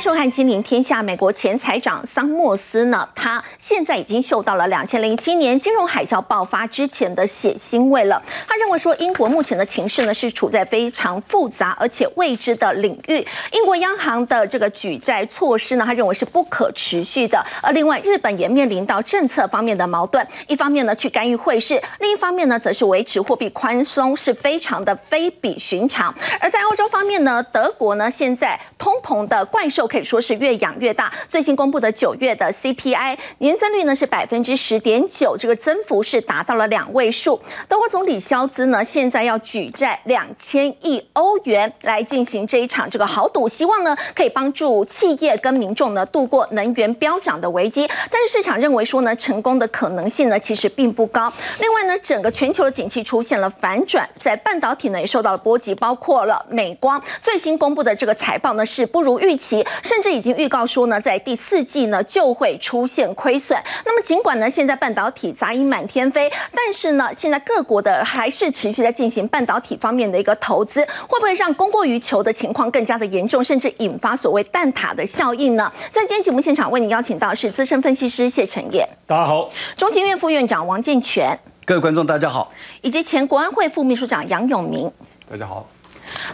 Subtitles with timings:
[0.00, 1.00] 收看《金陵天下》。
[1.04, 8.22] 美国前财长桑莫斯呢，他现在已经嗅到了两千零七年金融海啸爆发之前的血腥味了。
[8.48, 13.26] 他认为说，英国目前的情势呢是处在非常复杂而且未知的领域。
[13.52, 17.44] 英国央行的这个举债措施呢，他认为是不可持续的。
[17.60, 26.14] 而另外，日本也面临到政策方面的矛盾，一方面呢去干预汇市，另一方面呢则是维持货币宽松，是非常的非比寻常。
[26.40, 30.20] 而在欧洲方面呢，德国呢现在通膨的怪兽可以说。
[30.20, 31.10] 是越养越大。
[31.30, 37.40] 最新公布的九月的 CPI 年增率呢是百分之十点九，这个增幅是达到了两位数。
[37.66, 47.88] 德国总理肖兹呢现在要举债两千亿欧元来进行这一场这个豪赌，希望呢可以帮助企业跟民众呢度过能源飙涨的危机。
[48.10, 51.32] 但是市场认为说呢成功的可能性呢其实并不高。
[51.60, 60.10] 另外呢整个全球的景气出现了反转，在半导体呢也受到了波及，包括了美光最新公布的这个财报呢是不如预期，甚至。
[60.10, 63.56] 已经预告说呢，在第四季呢就会出现亏损。
[63.86, 75.72] 那么尽管呢现在半导体杂音满天飞，但是呢现在各国的还是持续在进行半导体方面的一个投资，会不会让供过于求的情况更加的严重，甚至引发所谓蛋挞的效应呢？
[75.92, 82.50] 在今天节目现场为您邀请到是资深分析师谢承彦，大家好；中情院副院长王建全，各位观众大家好；
[82.82, 84.90] 以及前国安会副秘书长杨永明，
[85.30, 85.68] 大家好。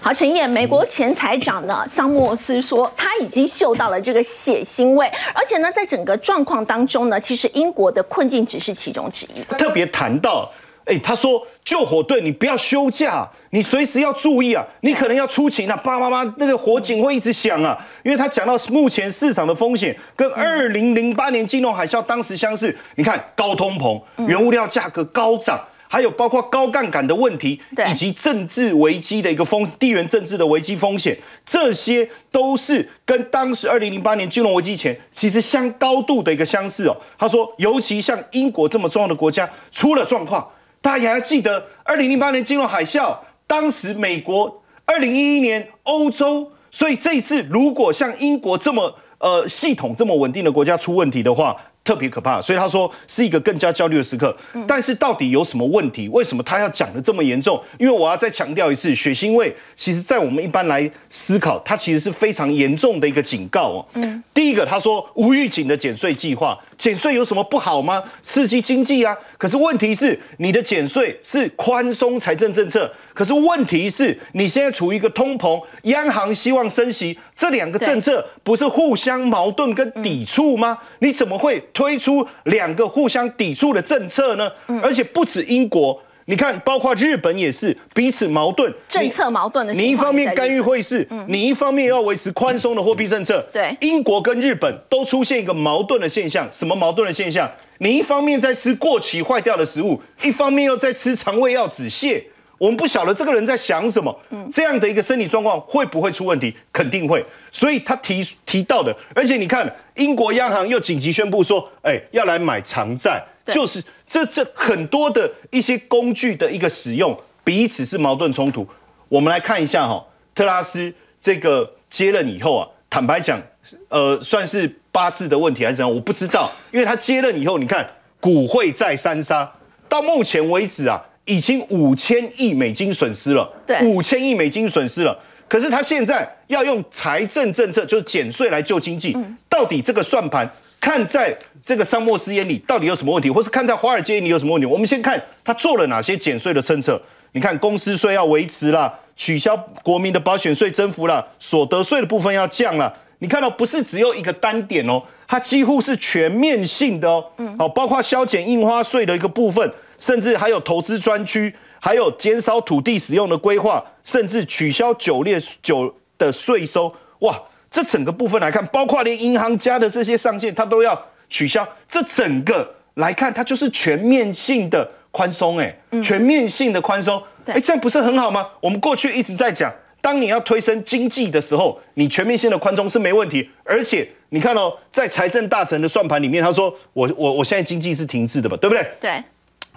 [0.00, 9.42] 好，陈燕，美国前财长呢，桑莫斯说他已经嗅到了这个血腥味，而且呢，在整个状况当中呢，其实英国的困境只是其中之一。
[9.56, 10.50] 特别谈到，
[10.84, 25.60] 哎，他说救火队你不要休假，你随时要注意啊，你可能要出勤啊，叭叭叭，那个火警会一直响啊，因为他讲到目前市场的风险跟二零零八年金融海啸当时相似，你看高通膨，原物料价格高涨。
[25.88, 36.96] 还有包括高杠杆的问题，以及政治危机的一个风地缘政治的危机风险，这些都是跟当时二零零八年金融危机前其实相高度的一个相似哦。
[37.18, 43.16] 他说，尤其像英国这么重要的国家出了状况，大家还记得二零零八年金融海啸，
[43.46, 51.56] 当时美国二零一一年欧洲，所以这一次如果像英国这么呃系统这么稳定的国家出问题的话。
[51.86, 54.36] 特别可怕，所以他说是一个更加焦虑的时刻。
[54.66, 56.08] 但是到底有什么问题？
[56.08, 57.62] 为什么他要讲的这么严重？
[57.78, 63.86] 因为我要再强调一次，血腥味其实在我们一般来思考，它其实是非常严重的一个警告哦。
[63.94, 68.02] 嗯，第一个他说无预警的减税计划，减税有什么不好吗？
[68.22, 69.16] 刺激经济啊。
[69.38, 80.78] 可是问题是你的减税是宽松财政政策，可是问题是你现在处于一个通膨，央行希望升息，这两个政策不是互相矛盾跟抵触吗？
[81.00, 81.62] 你怎么会？
[81.72, 84.50] 推出两个互相抵触的政策呢，
[84.82, 89.72] 而且不止英国，你看，包括日本也是彼此矛盾，政策矛盾的。
[89.72, 93.44] 你一方面干预汇市，你一方面要维持宽松的货币政策。
[93.52, 97.48] 对，英国跟日本都出现一个矛盾的现象，什么矛盾的现象？
[97.78, 102.20] 你一方面在吃过期坏掉的食物，一方面又在吃肠胃药止泻。
[102.58, 104.18] 我们不晓得这个人在想什么，
[104.50, 106.52] 这样的一个身体状况会不会出问题？
[106.72, 107.24] 肯定会。
[107.52, 118.66] 所以他提提到的，而且你看，英国央行又紧急宣布说，哎，要来买长债，就是这这很多的一些工具的一个使用，彼此是矛盾冲突。
[119.08, 123.40] 我们来看一下哈，特拉斯这个接任以后啊，坦白讲，
[123.88, 125.94] 呃，算是八字的问题还是怎样？
[125.94, 127.88] 我不知道，因为他接任以后，你看
[128.20, 129.52] 股汇再三杀，
[129.88, 131.04] 到目前为止啊。
[131.28, 135.18] 已经五千亿美金损失了，对，五千亿美金损失了。
[135.48, 139.18] 可是他现在要用财政政策，就是减税来救经济。
[139.48, 140.48] 到底这个算盘，
[140.80, 144.66] 看在这个商莫斯眼里，到底有什么问题，或是看在华尔街眼里有什么问题？
[144.66, 147.00] 我们先看他做了哪些减税的政策。
[147.32, 152.92] 你看，公司税要维持了，取消国民的保险税增幅了，所得税的部分要降了。
[153.18, 157.24] 你看到不是只有一个单点哦，它几乎是全面性的哦。
[157.38, 159.70] 嗯，好，包括削减印花税的一个部分。
[159.98, 166.94] 甚至还有投资专区，还有减少土地使用的规划，甚至取消酒列酒的税收。
[167.20, 167.34] 哇，
[167.76, 171.68] 这整个部分来看，包括连银行家的这些上限，它都要取消。
[171.86, 177.22] 这整个来看，它就是全面性的宽松，哎，全面性的宽松。
[177.44, 178.48] 哎，这样不是很好吗？
[178.62, 179.70] 我们过去一直在讲，
[180.00, 183.50] 当你要推升经济的时候，你全面性的宽松是没问题。
[183.62, 188.86] 而且你看哦，在财政大臣的算盘里面，他说，我我我现在经济是停滞的吧，对不对？
[188.98, 189.22] 对。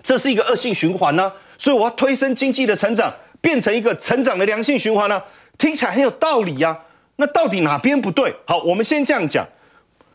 [0.02, 5.22] 这是一个恶性循环呢，所以我要推升经济的成长，变成一个成长的良性循环呢，
[5.58, 6.80] 听起来很有道理呀。
[7.20, 8.34] 那到底哪边不对？
[8.46, 9.46] 好，我们先这样讲。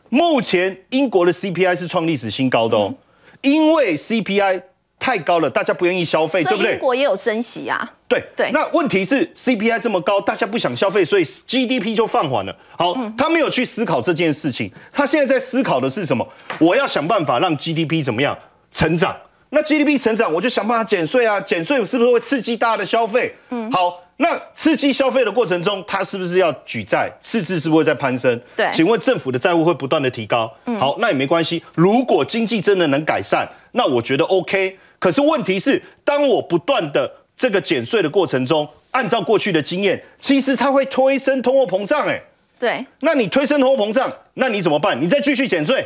[0.09, 2.93] 目前英国的 CPI 是创历史新高的哦，
[3.41, 4.61] 因为 CPI
[4.97, 6.73] 太高了，大家不愿意消费，对不对？
[6.73, 7.93] 英国也有升息啊。
[8.07, 8.49] 对对。
[8.51, 12.55] 那问题是 CPI 这么高，大家不想消费，所以 GDP 就放缓了。
[12.77, 16.27] 好，他没有去思考这件事情，他现在在思考的是什么？
[16.59, 18.37] 我要想办法让 GDP 怎么样
[18.71, 19.15] 成长？
[19.49, 23.35] 那 GDP 成长，我就想办法减税啊，减税是不是会刺激大家的消费？
[23.49, 27.11] 嗯，好，那刺激消费的过程中，它是不是要举债？
[27.19, 28.39] 赤字是不是会在攀升？
[28.55, 30.49] 对，请问政府的债务会不断的提高？
[30.65, 31.61] 嗯，好，那也没关系。
[31.75, 34.79] 如果经济真的能改善，那我觉得 OK。
[34.99, 42.07] 可是问题是，当我不断的这个减税的过程中，按照过去的经验，其实它会推升通货膨胀。
[42.07, 42.21] 哎，
[42.57, 44.99] 对，那你推升通货膨胀，那你怎么办？
[45.01, 45.85] 你再继续减税，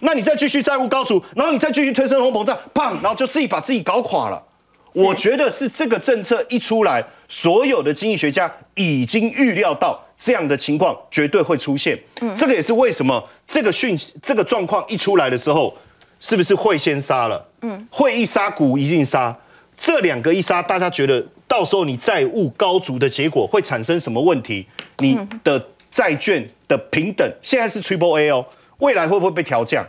[0.00, 4.42] 那你再继续债务高筑，然后你再继续推升通货膨胀，砰，然后就自己把自己搞垮了。
[4.94, 11.98] 我觉得是这个政策一出来，所有的经济学家已经预料到这样的情况绝对会出现。
[12.20, 15.76] 嗯，这个也是为什么这个讯息、这个状况一出来的时候。
[16.22, 17.48] 是不是会先杀了？
[17.62, 19.34] 嗯，会一杀股一定杀，
[19.74, 24.66] 这两个一杀，大家觉得到时候你债务高筑的结果会产生什么问题？
[24.98, 28.44] 你的债券的平等现在是 Triple A 哦，
[28.80, 29.82] 未来会不会被调降？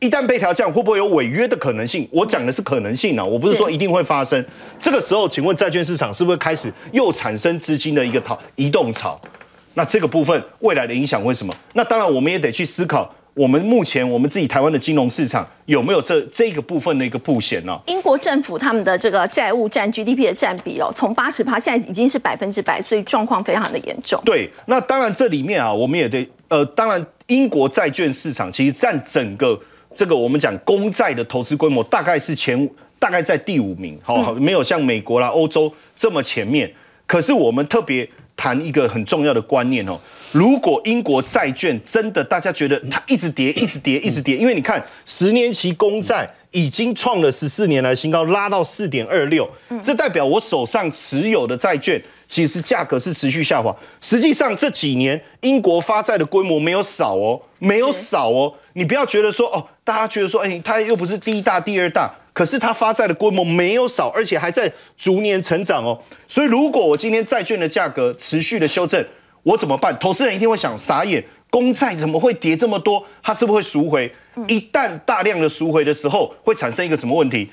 [0.00, 2.08] 一旦被调降，会不会有违约的可能性？
[2.12, 4.44] 我讲的是可能性呢，我不是说一定会发生。
[4.78, 9.20] 这个时候，请问债券市场是不是开始又产生资金的一个逃移动潮？
[9.74, 11.54] 那这个部分未来的影响为什么？
[11.74, 13.12] 那当然我们也得去思考。
[13.34, 17.80] 我们目前我们自己台湾的金融市场有没有这这个部分的一个布险呢？
[17.86, 24.20] 英国政府他们的这个债务占 GDP 的占比哦，从八十趴现在已经是百分之百，所以状况非常的严重。
[24.24, 29.56] 对，那当然这里面啊，我们也得呃，当然英国债券市场其实占整个
[29.98, 36.72] 这个我们讲公债的投资规模大概是前大概在第五名，好，没有像美国啦、欧洲这么前面。
[37.04, 39.98] 可是我们特别谈一个很重要的观念哦。
[40.30, 49.50] 如果英国债券真的大家觉得它一直跌，一直跌，一直跌，因为你看十年期公债已经创了十四年来新高，拉到四点二六，
[49.82, 53.74] 这代表我手上持有的债券其实价格是持续下滑。
[54.00, 58.54] 实际上这几年英国发债的规模没有少哦，没有少哦。
[58.74, 65.98] 你不要觉得说哦，大家觉得说，哎，它又不是第一大、第二大，可是它发债的规模没有少，而且还在逐年成长哦。
[66.28, 69.02] 所以如果我今天债券的价格持续的修正，
[69.44, 69.98] 我怎么办？
[69.98, 73.02] 投资人一定会想傻眼，公债怎么会跌这么多？
[73.22, 74.12] 它是不是会赎回？
[74.46, 77.48] 一旦大量的赎回的时候，会产生一个什么问题？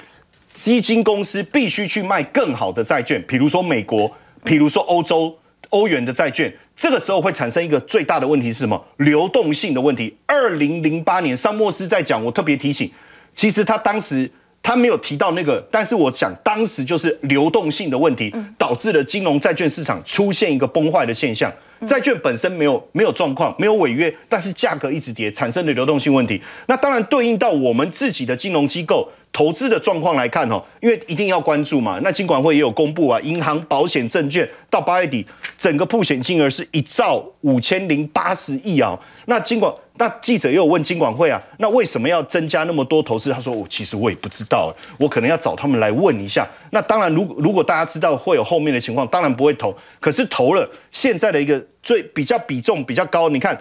[0.54, 4.12] 基金公司必须去卖更好的债券，比如说美国，
[4.44, 5.34] 比如说欧洲
[5.70, 6.54] 欧元的债券。
[6.76, 8.86] 这个时候会产生一个最大的问题是什么？
[8.98, 10.16] 流动性的问题。
[10.26, 12.92] 二零零八年，桑莫斯在讲，我特别提醒，
[13.36, 14.30] 其实他当时。
[14.68, 21.54] 他没有提到那个，但是我想当时就是流动性的问题，导致了金融债券市场出现一个崩坏的现象。
[21.86, 26.42] 债券本身没有没有状况，没有违约，但是价格一直跌，产生的流动性问题。
[26.66, 32.00] 那当然对应到我们自己的金融机构投资的状况来看哦，因为一定要关注嘛。
[32.02, 35.26] 那金管会也有公布啊，银行、保险、证券到八月底，
[35.58, 38.98] 整个铺险金额是一兆五千零八十亿啊。
[39.26, 39.70] 那金管。
[39.98, 43.32] 那记者又问金管会啊，那为什么要增加那么多投资？
[43.32, 46.46] 他说我其实我也不知道，我可能要找他们来问一下。
[46.72, 49.74] 那当然，如如果大家知道会有后面的情况，当然不会投。
[50.02, 53.30] 可是投了，现在的一个最比较比重比较高。
[53.30, 53.58] 你看，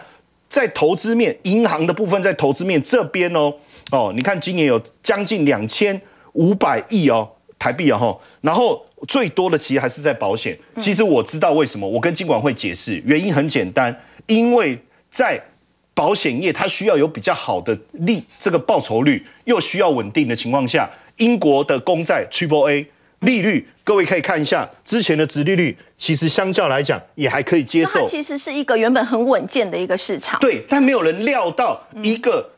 [0.48, 3.54] 在投资面，银行的部分在投资面这边哦
[3.94, 5.98] 哦，你看今年有将近两千
[6.32, 10.58] 五百亿哦台币啊哈，然后最多的其实还是在保险。
[10.80, 13.96] 其实我知道为什么，我跟金管会解释，原因很简单，
[14.26, 14.76] 因为
[15.08, 15.40] 在
[15.94, 22.86] 保险业它需要有比较好的利，这个报酬率又需要稳定的情况下，英国的公债 Triple A
[23.20, 28.00] 利率，各位可以看一下之前的值利率，其实相较来讲也还可以接受。
[28.00, 30.38] 它其实是一个原本很稳健的一个市场。
[30.40, 32.50] 对，但没有人料到一个。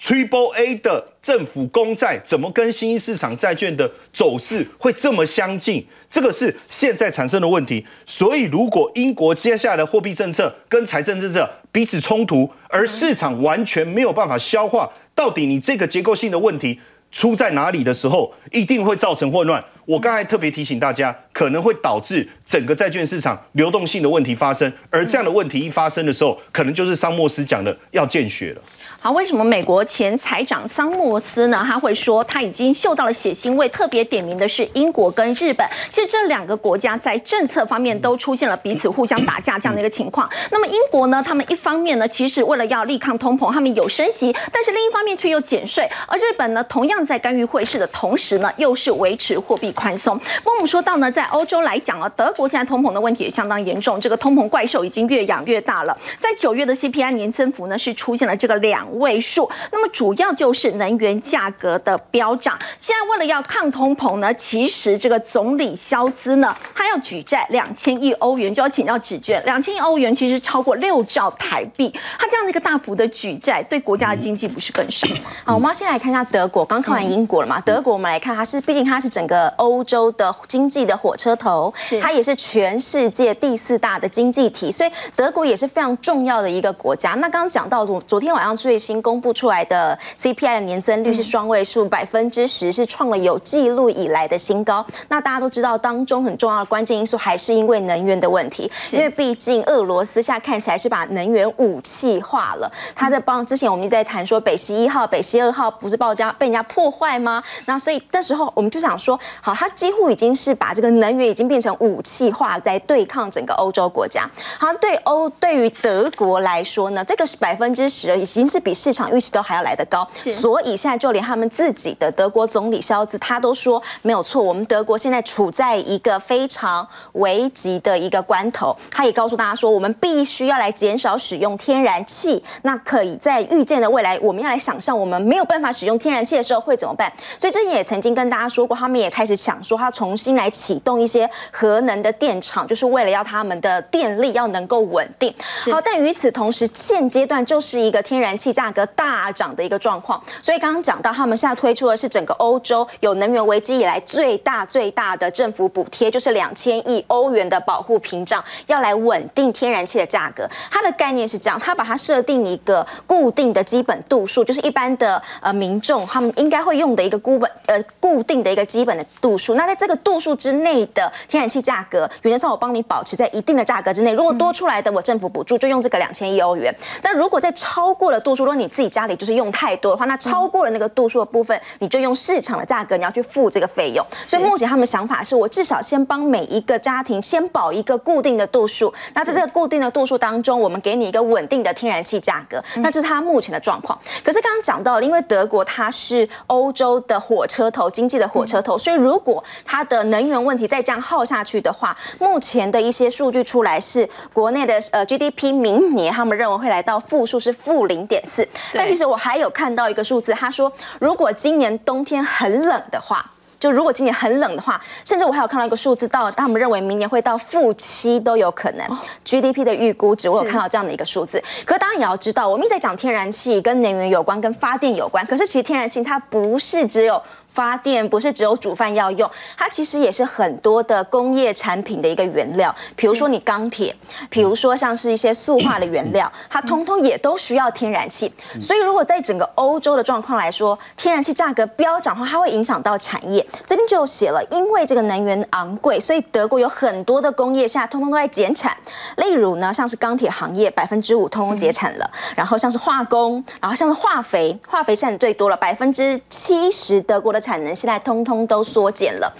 [0.00, 5.84] Triple A 的政府公债怎么跟新兴市场债券的走势会这么相近？
[6.08, 7.84] 这个是现在产生的问题。
[8.06, 19.62] 所以，如果英国接下来的货币政策跟财政政策彼此冲突，而市场完全没有办法消化，到底你这个结构性的问题出在哪里的时候，一定会造成混乱。
[19.84, 28.62] 我刚才特别提醒大家，可能会导致整个债券市场流动性的问题发生，而这样的问题一发生的时候，可能就是桑莫斯讲的要见血了。
[29.00, 31.64] 好，为什么美国前财长桑莫斯呢？
[31.64, 35.64] 他会说他已经嗅到了血腥味，特别点名的是英国跟日本。
[35.88, 40.28] 其实这两个国家在政策方面都出现了彼此互相打架这样的一个情况。
[40.50, 41.22] 那么英国呢？
[41.24, 45.88] 他们一方面呢，其实为了要力抗通膨，他们有升息，但是另一方面却又减税。
[46.08, 50.20] 而日本呢，同样在干预汇市的同时呢，又是维持货币宽松。
[50.44, 55.96] 那我们说到呢，在欧洲来讲啊，德国现在通膨的问题也相当严重，这个通膨怪兽已经越养越大了。
[56.18, 58.87] 在九月的 CPI 年增幅呢，是出现了这个两。
[58.88, 59.48] 两位数。
[59.70, 62.58] 那么主要就是能源价格的飙涨。
[62.78, 69.42] 现在为了要抗通膨呢，其实这个总理肖兹呢，他要举债两千亿欧元，就要请教纸券。
[69.44, 75.16] 两千亿欧元其实超过六兆台币，他这样的一个大幅的举债，对国家的经济不是更伤吗？
[75.44, 76.64] 好，我们要先来看一下德国。
[76.64, 77.60] 刚看完英国了嘛？
[77.60, 87.10] 德国我们来看，它是毕竟它是整个欧洲的经济的火车头，它也是全世界第四大的经济体，所以德国也是非常重要的一个国家。
[87.14, 94.84] 那刚刚讲到昨昨天晚上最新公布出来的 CPI 的年增率是双位数百分之十，是创了有记录以来的新高。
[95.08, 102.70] 那大家都知道，当中很重要的关键因素还是因为能源的问题，因为毕竟俄罗斯现在看起来是把能源武器化了。
[102.94, 107.42] 他在帮之前我们就在谈说北溪一号、北溪二号不是爆炸被人家破坏吗？
[107.66, 114.28] 那所以那时候我们就想说，好，他几乎已经是把这个能源已经变成武器化，在对抗整个欧洲国家。
[114.58, 120.06] 好，对欧对于德国来说呢，这个是百分之十，已经是比市场预期都还要来得高。
[120.14, 128.76] 所以现在就连他们自己的德国总理肖兹他都说没有错，我们德国现在处在一个非常危急的一个关头。
[128.90, 132.44] 他也告诉大家说，我们必须要来减少使用天然气。
[132.62, 137.10] 那可以在预见的未来，我们要来想象我们没有办法使用天然气的时候会怎么办。
[137.38, 145.32] 所以之前也曾经跟大家说过，他们也开始想说，他重新来启动一些核能的电厂，就是为了要他们的电力要能够稳定。
[145.70, 150.20] 好，但与此同时，现阶段就是一个天然气价格大涨的一个状况。
[150.42, 160.44] 所以刚刚讲到，他们现在推出的是整个欧洲有能源危机以来最大最大的政府补贴，就是两千亿欧元的保护屏障，要来稳定天然气的价格。
[160.72, 169.54] 它的概念是这样，它把它设定一个固定的基本度数，就是一般的呃民众他们应该会用的一个固本呃固定的一个基本的度数。
[169.54, 174.10] 那在这个度数之内的天然气价格，原则上我帮你保持在一定的价格之内。
[174.10, 176.74] 如果多出来的我政府补助就用这个两千亿欧元。
[177.04, 184.04] 那如果在超过了度数，果你自己家里就是用太多的话，那超过了那个度数的部分，你就用市场的价格，你要去付这个费用。
[184.24, 188.92] 所以目前他们想法是我至少先帮每一个家庭先保一个固定的度数。
[189.14, 192.62] 那在这个固定的度数当中，我们给你一个稳定的天然气价格。
[192.76, 193.98] 那这是它目前的状况。
[194.24, 208.37] 可是刚刚讲到了，因为德国它是欧洲的火车头，经济的火车头，所以如果它的能源问题再这样耗下去的话，目前的一些数据出来是国内的呃 GDP 明年他们认为会来到负数是负零点四。
[208.74, 213.24] 但其实我还有看到一个数字，他说如果今年冬天很冷的话。
[213.60, 218.86] 就如果今年很冷的话，甚至我还有看到一个数字，到让他们认为明年会到负七都有可能。
[219.24, 221.42] GDP 的预估值，我有看到这样的一个数字。
[221.64, 225.26] 可当然也要知道，我们一直在讲天然气跟能源有关，跟发电有关。
[225.26, 227.20] 可是其实天然气它不是只有。
[227.58, 232.72] 发电不是只有煮饭要用，它其实也是很多的工业产品的一个原料。
[232.94, 233.92] 比如说你钢铁，
[234.30, 238.32] 比如说像是一些塑化的原料，它通通也都需要天然气。
[238.60, 243.44] 所以如果在整个欧洲的状况来说，天然气价格飙涨的话，它会影响到产业。
[243.66, 248.76] 这边就写了，因为这个能源昂贵，所以德国有很多的工业现在通通都在减产。
[249.16, 257.42] 例如呢，像是钢铁行业百分之五通通减产了，然后像是化工，然后像是化肥，化肥现在最多了，百分之七十德国的。
[257.48, 259.32] 产能现在通通都缩减了，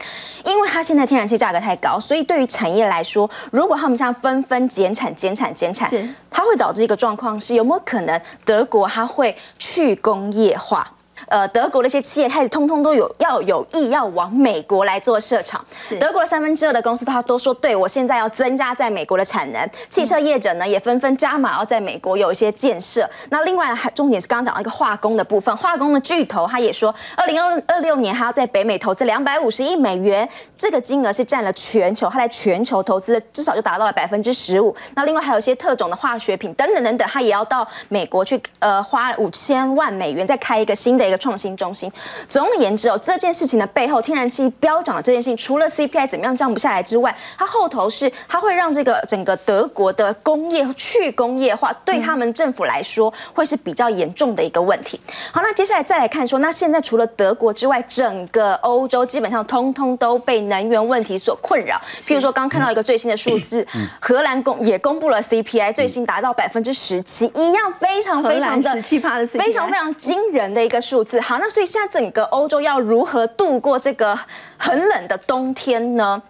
[0.45, 5.91] 因为它现在天然气价格太高，所以对于产业来说，如果他们现在纷纷减产、减产、减产，
[6.31, 10.95] 它会导致一个状况是有没有可能德国它会去工业化？
[11.27, 15.65] 呃，德国的一些企业开始通通都有要有意要往美国来做设厂。
[16.01, 19.69] 德国的三分之二的公司，他都说，对我现在要增加在美国的产能。
[19.91, 23.09] 汽车业者呢，也纷纷加码要在美国有一些建设。
[23.31, 34.75] 那另外还重点是刚刚讲到一个化工的部分，化工的巨头他也说，二零二二六年还要在北美投资两百五十亿美元，这个金额是占了全球，他在全球投资的至少就达到了百分之十五。
[34.95, 41.19] 那另外还有一些特种的化学品等等等等，他也要到美国去，呃，花五千万美元再开一个新的一个。
[41.19, 41.93] 创新中心。
[42.29, 55.01] 总而言之哦，这件事情的背后，天然气飙涨的这件事情，除了 CPI 怎么样降不下来之外，它后头是它会让这个整个德国的工业去工业化，对他们政府来说会是比较严重的一个问题。
[55.33, 61.77] 好，那接下来再来看说，那现在除了德国之外，整个欧洲基本上通通都被能源问题所困扰。
[62.03, 63.67] 譬如说，刚看到一个最新的数字，
[64.01, 70.98] 荷兰公也公布了 CPI，最新达到百分之十七，一样非常非常的十七趴的非常非常惊人的一个数。
[71.05, 74.19] 字好，那所以现在整个欧洲要如何度过这个
[74.57, 76.23] 很冷的冬天呢？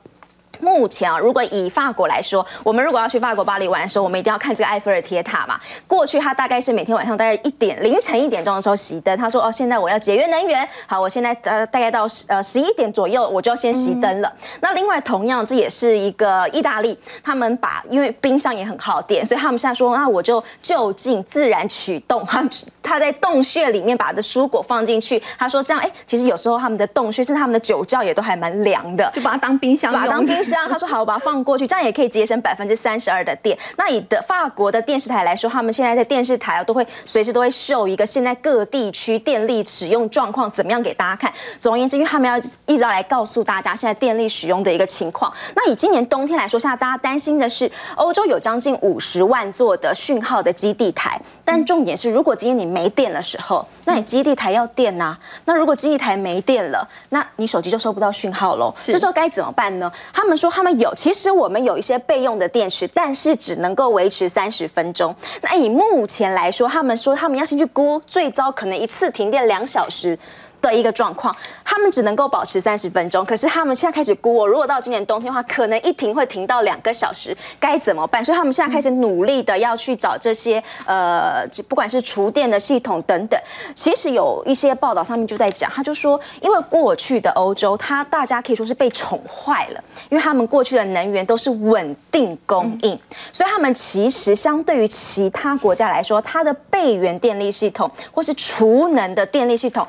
[0.61, 5.59] 目前啊，如果以法国来说，我们如果要去法国巴黎玩的时候，我们一定要看这个埃菲尔铁塔嘛。
[5.87, 9.17] 过去他大概是每天晚上大概一点凌晨一点钟的时候熄灯。
[9.17, 22.45] 他说：“哦，现在我要节约能源，好，我现在呃大概到呃十一点左右我就要先熄灯了。”那另外同样这也是一个意大利，他们把因为冰箱也很耗电，所以他们现在说：“那我就就近自然取冻。”他
[22.83, 25.23] 他在洞穴里面把的蔬果放进去。
[25.39, 33.55] 他说：“这样哎，其实有时候他们的洞穴是他们的酒窖也都还蛮凉的，就把它当冰箱，把它当冰箱。”他说：“好，我把它。”放过去，这样也可以节省百分之三十二的电。
[33.77, 41.31] 那以的法国的电视台来说，他们现在在电视台啊，都会随时都会秀一个现在各地区电力使用状况怎么样给大家看。
[41.61, 45.31] 总而言之，因为他们要一直要来告诉大家现在电力使用的一个情况。
[45.55, 55.15] 那以今年冬天来说，现在大家担心的是，欧洲有将近五十万座的讯号的基地台，但重点是，如果今天你没电的时候，那你基地台要电呐。
[55.45, 58.73] 那如果基地台没电了，那你手机就收不到讯号喽。
[58.79, 59.93] 这时候该怎么办呢？
[60.11, 61.29] 他们说他们有，其实。
[61.39, 65.15] 我们有一些备用的电池，但是只能够维持三十分钟。
[65.41, 70.19] 那以目前来说，他们说他们要先去估，最糟可能一次停电两小时。
[70.61, 71.35] 的一个状况，
[71.65, 78.25] 他们只能够保持三十分钟，可是他们现在开始估，我如果到今年冬天的话，可能一停会停到两个小时，该怎么办？
[78.25, 83.41] 所以他们现在开始努力的要去找这些 呃，不管是厨电的系统等等。
[83.75, 92.99] 其实有一些报道上面就在讲，他就说，因为过去的欧洲，它大家可以说是被宠坏了，因为他们过去的能源都是稳定供应，
[93.33, 99.87] 所以他们其实相对于其他国家来说，它的备源电力系统或是储能的电力系统。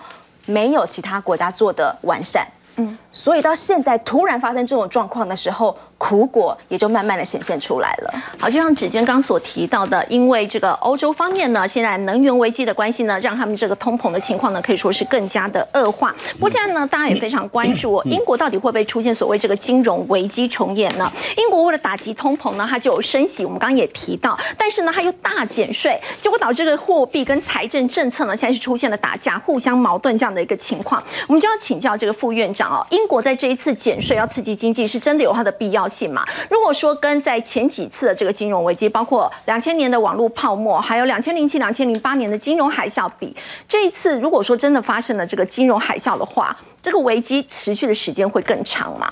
[0.49, 5.77] 没有其他国家做的完善，嗯，所以到现在突然发生这种状况的时候。
[5.99, 8.13] 苦果也就慢慢的显现出来了。
[8.39, 16.15] 好，就像指尖刚所提到的，因为这个欧洲方面呢，现在能源危机的关系呢，让他们这个通膨的情况呢，可以说是更加的恶化。
[16.35, 21.11] 不过现在呢，大家也非常关注，英国到底会不会出现所谓这个金融危机重演呢？
[21.35, 31.03] 英国为了打击通膨呢，它就有升息，我们刚刚也提到，但是呢，它又大减税，结果导致这个货币跟财政政策呢，现在是出现了打架、互相矛盾这样的一个情况。
[31.27, 35.88] 我们就要请教这个副院长哦，英国在这一次减税要刺激经济，是真的有它的必要？
[35.89, 36.23] 性嘛？
[36.51, 43.35] 如果说跟在前几次的这个金融危机，包括两千年的网络泡沫，还有两千零七、两千零八年的金融海啸比，
[43.67, 49.07] 这一次如果说真的发生了这个金融海啸的话，这个危机持续的时间会更长吗？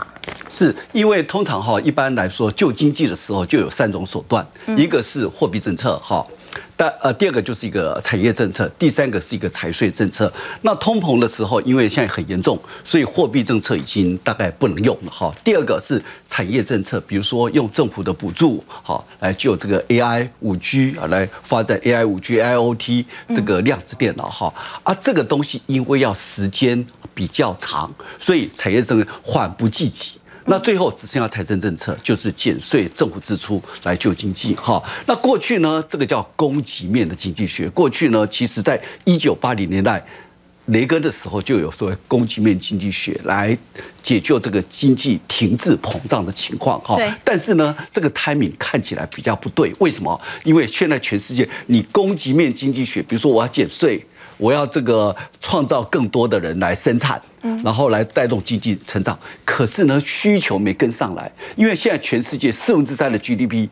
[0.49, 4.45] 是因为通常哈，一般来说救经济的时候就有三种手段，
[4.78, 6.25] 一个是货币政策哈。
[6.76, 10.32] 但呃，第二个就是一个产业政策，第三个是一个财税政策。
[10.62, 15.34] 那通膨的时候，因为现在很严重，所以货币政策已经大概不能用了哈。
[15.43, 24.54] 第二个是产业政策，比如说用政府的补助好来救这个 AI 五 G 啊，来发展 AI 五 G IOT 这个量子电脑哈。
[24.84, 30.16] 啊，这个东西因为要时间比较长，所以产业政策缓不济急。
[30.49, 34.55] 那最后只剩下财政政策，就是减税、政府支出来救经济。
[34.55, 37.69] 哈，那过去呢，这个叫供给面的经济学。
[37.69, 40.01] 过去呢，其实在一九八零年代，
[40.67, 43.57] 雷根的时候就有所谓供给面经济学来
[44.01, 46.79] 解救这个经济停滞膨胀的情况。
[46.79, 49.73] 哈，但是呢，这个 timing 看起来比较不对。
[49.79, 50.19] 为什么？
[50.45, 54.01] 因为现在全世界，你供给面经济学，比如说我要减税。
[54.38, 57.21] 我要这个创造更多的人来生产，
[57.63, 59.17] 然后来带动经济成长。
[59.43, 63.67] 可是呢，需求没跟上来，因为现在全世界四分之三的 GDP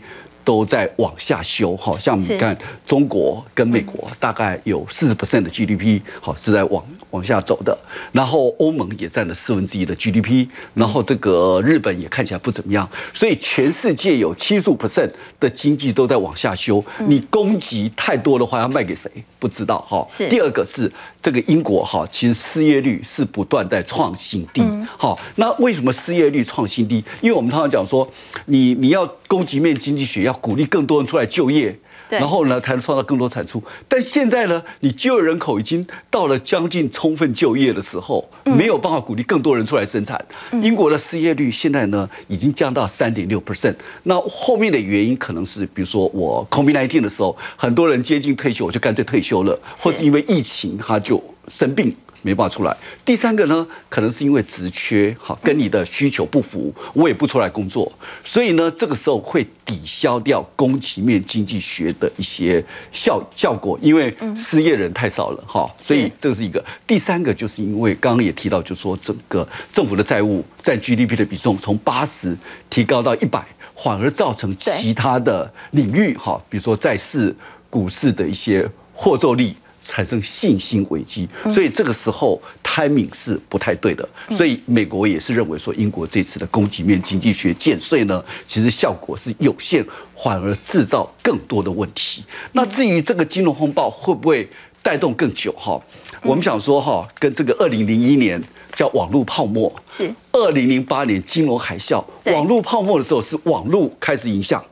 [0.45, 1.75] 都在往下修。
[1.75, 7.77] 好像你看中国跟美国大概有四十 percent 的 GDP 好是在往往下走的。
[8.13, 12.87] 然后欧盟也占了四分之一的 GDP，然后这个日本也看起来不怎么样。
[13.13, 16.83] 所以全世界有七十五 percent 的经济都在往下修。
[17.07, 19.09] 你供给太多的话，要卖给谁？
[19.39, 20.05] 不知道哈。
[20.29, 24.61] 第二个是这个英国哈，其实失业率是不断在创新低。
[24.97, 27.03] 好，那为什么失业率创新低？
[27.21, 28.07] 因为我们常常讲说，
[28.45, 31.77] 你你要供给面经济学，要鼓励更多人出来就业。
[32.07, 33.61] 然后呢，才能创造更多产出。
[33.87, 40.23] 但现在呢，你就业人口已经到了将近充分就业的时候，没有办法鼓励更多人出来生产。
[40.61, 43.73] 英国的失业率现在呢，已经降到三点六 percent。
[44.03, 51.91] 那后面的原因可能是，比如说我 COVID-19 的时候，很多人接近退休，我就干脆退休了，或是因为疫情他就生病。
[52.25, 52.75] 没办法出来。
[53.05, 57.91] 第三个呢，可能是因为职缺哈，跟你的需求不符，我也不出来工作，
[58.23, 66.63] 所以呢，这个时候会抵消掉供给面经济学的一些效效果，因为失业人太少了哈，所以这个是一个。
[66.87, 72.35] 第三个就是因为刚刚也提到，就是说整个政府的债务占 GDP 的比重从八十
[72.71, 77.35] 提高到一百，反而造成其他的领域哈，比如说债市、
[77.69, 79.55] 股市的一些获作力。
[79.87, 84.07] 产生信心危机，所以这个时候 timing 是不太对的。
[84.31, 89.85] 所以美国也是认为说，英国这次的供给面经济学减税呢，其实效果是有限，
[90.17, 92.23] 反而制造更多的问题。
[92.53, 94.49] 那至于这个金融风暴会不会
[94.81, 95.51] 带动更久？
[95.53, 95.79] 哈，
[96.23, 98.41] 我们想说哈，跟这个二零零一年
[98.73, 104.63] 叫网络泡沫，是二零零八年金融海啸，网络泡沫的时候是网络开始影响。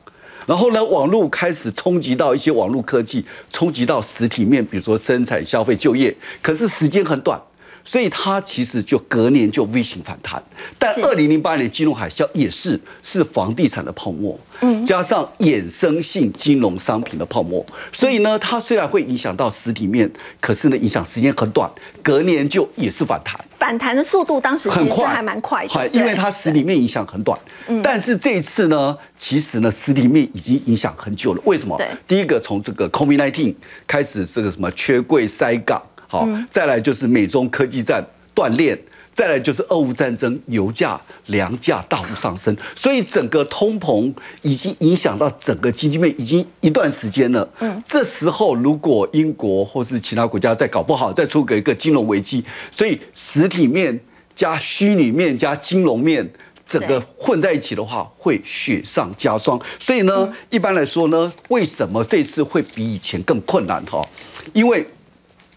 [0.46, 6.14] 然后呢，网络开始冲击到一些网络科技，冲击到实体面，比如说生产、消费、就业。
[6.42, 7.40] 可是时间很短，
[7.84, 10.42] 所以它其实就隔年就 V 型反弹。
[10.78, 21.70] 但二零零八年金融海啸也是是房地产的泡沫，嗯，加上衍生性金融商品的泡沫，所以呢，它虽然会影响到实体面，可是呢，影响时间很短，
[22.02, 23.38] 隔年就也是反弹。
[23.58, 27.38] 反弹的速度当时很快还蛮快的，因为它实体面影响很短。
[27.82, 31.40] 但是这一次呢，其实呢，实体面已经影响很久了。
[31.46, 31.80] 为什么？
[32.06, 33.54] 第一个从这个 COVID-19
[33.86, 35.82] 开始，这个什么缺柜塞港，
[36.14, 38.78] 好，再来就是美中科技战断裂。
[39.12, 47.48] 再来就是俄乌战争，油价、粮价大幅上升，所以整个通膨已经影响到整个经济面，已经一段时间了。
[47.60, 54.00] 嗯，这时候如果英国或是其他国家再搞不好，再出个一个金融危机，所以实体面
[54.34, 56.28] 加虚拟面加金融面，
[56.66, 59.56] 整个混在一起的话，会雪上加霜。
[59.78, 63.80] 所以呢，一般来说呢，为什么这次会比以前更困难？
[63.86, 64.04] 哈，
[64.52, 64.84] 因为。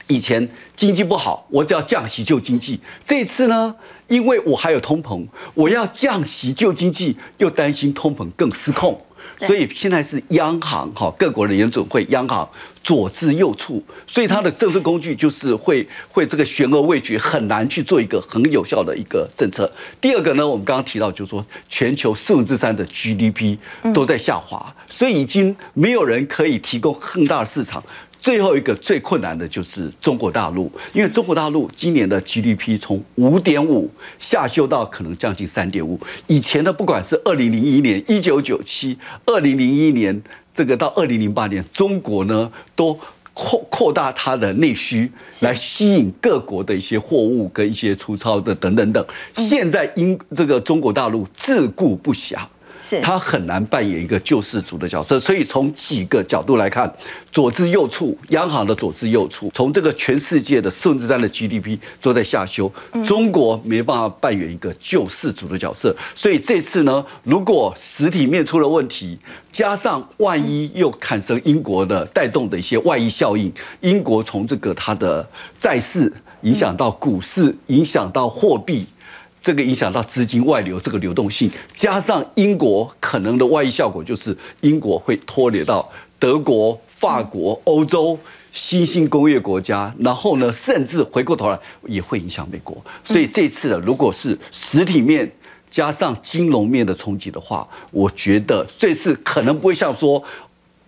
[0.07, 2.79] 以前经济不好，我只要降息救经济。
[3.05, 3.75] 这次呢，
[4.07, 9.01] 因为我还有通膨，我要降息救经济，又担心通膨更失控，
[9.39, 12.49] 所以现在是央行哈各国的联准会央行
[12.81, 19.69] 左支右绌，所以它的政策工具就是会会这个悬而未决，很难去做一个很有效的一个政策。
[19.99, 23.57] 第二个呢，我们刚刚提到就是说，全球四分之三的 GDP
[23.93, 27.83] 都在下滑，所以已经没有人可以提供更大的市场。
[28.19, 35.99] 最后一个最困难的就是中国大陆，因为中国大陆今年的 GDP 从五点五下修到可能将近三点五。
[36.27, 40.21] 以前的不管是二零零一年、一九九七、二零零一年，
[40.53, 42.99] 这个到二零零八年，中国呢都
[43.33, 45.09] 扩扩大它的内需，
[45.41, 49.05] 来吸引各国的一些货物跟一些粗糙的等等等。
[49.35, 52.39] 现在因这个中国大陆自顾不暇。
[53.01, 56.91] 他很难扮演一个救世主的角色，所以从几个角度来看，
[57.31, 62.71] 左支右绌，央行的左支右绌，从这个全世界的四分之三的 GDP 都在下修，
[63.05, 69.17] 中国没办法扮演一个救世主的角色，所以这次呢，如果实体面出了问题，
[69.51, 75.27] 加上万一又产生英国的带动的一些外溢效应，英国从这个它的
[75.59, 78.85] 债市影响到股市，影响到货币。
[79.41, 88.19] 这个影响到资金外流，这个流动性，加上英国可能的外溢效果，就是英国会拖累到德国、法国、欧洲
[88.51, 92.75] 新兴工业国家，然后呢，甚至回过头来也会影响美国。
[93.05, 95.31] 所以这次的如果是实体面
[95.69, 100.21] 加上金融面的冲击的话，我觉得这次可能不会像说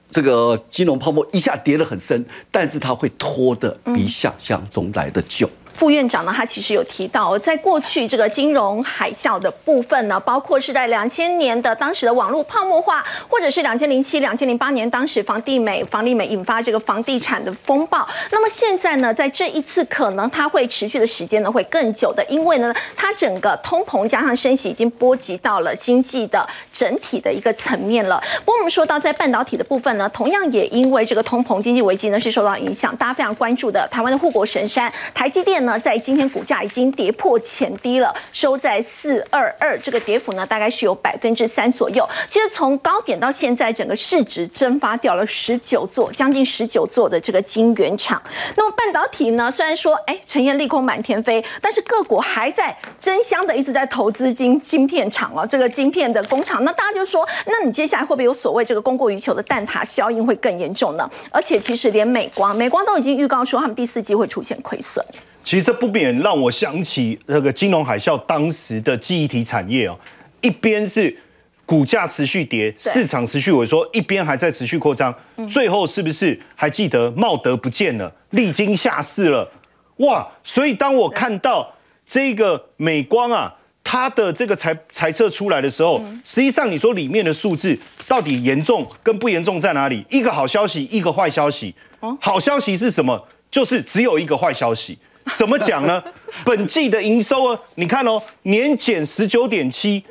[0.10, 5.50] 这个金融泡沫一下跌得很深，但是它会拖得比想象中来的久。
[5.80, 18.06] 副院长呢，他其实有提到，在过去这个金融海啸的部分呢，包括是在两千年的当时的网络泡沫化，或者是两千零七、两千零八年当时房地美、房利美引发这个房地产的风暴。
[18.30, 28.22] 那么现在呢，在这一次可能它会持续的时间呢会更久的，因为呢，它整个通膨加上升息已经波及到了经济的整体的一个层面了。
[28.44, 35.69] 不过我们说到在半导体的部分呢，同样也因为这个通膨经济危机呢是受到影响，大家非常关注的台湾的护国神山台积电呢。
[35.78, 42.08] 在今天股价已经跌破前低了，收在四二二，这个跌幅呢大概是有百分之三左右。
[42.28, 48.22] 其实从高点到现在，整个市值蒸发掉了十九座，将近十九座的这个晶圆厂。
[48.56, 56.64] 那么半导体呢，虽然说哎，陈彦利空满天飞，但是各国还在争相的一直在投资晶晶片厂哦，这个晶片的工厂。
[56.64, 61.10] 那大家就说，那你接下来会不会有所谓这个供过于求的蛋挞效应会更严重呢？
[61.32, 65.04] 而且其实连美光，美光都已经预告说，他们第四季会出现亏损。
[65.50, 69.98] 其实这不免让我想起那个金融海啸当时的记忆体产业哦，
[70.42, 71.18] 一边是
[71.66, 75.12] 股价持续跌，市场持续萎缩，一边还在持续扩张，
[75.50, 79.52] 最后是不是还记得茂德不见了，历经下市了，
[79.98, 80.28] 哇！
[80.44, 81.74] 所以当我看到
[82.06, 87.76] 这个美光啊，它的这个裁裁测出来的时候，实际上你说里面的数字
[88.08, 90.06] 到底严重跟不严重在哪里？
[90.12, 91.74] 一个好消息，一个坏消息。
[92.22, 93.28] 好消息是什么？
[93.50, 94.96] 就是只有一个坏消息。
[95.34, 96.04] 怎么讲呢？
[96.46, 100.04] 本季的营收啊，你看哦，年减十九点七，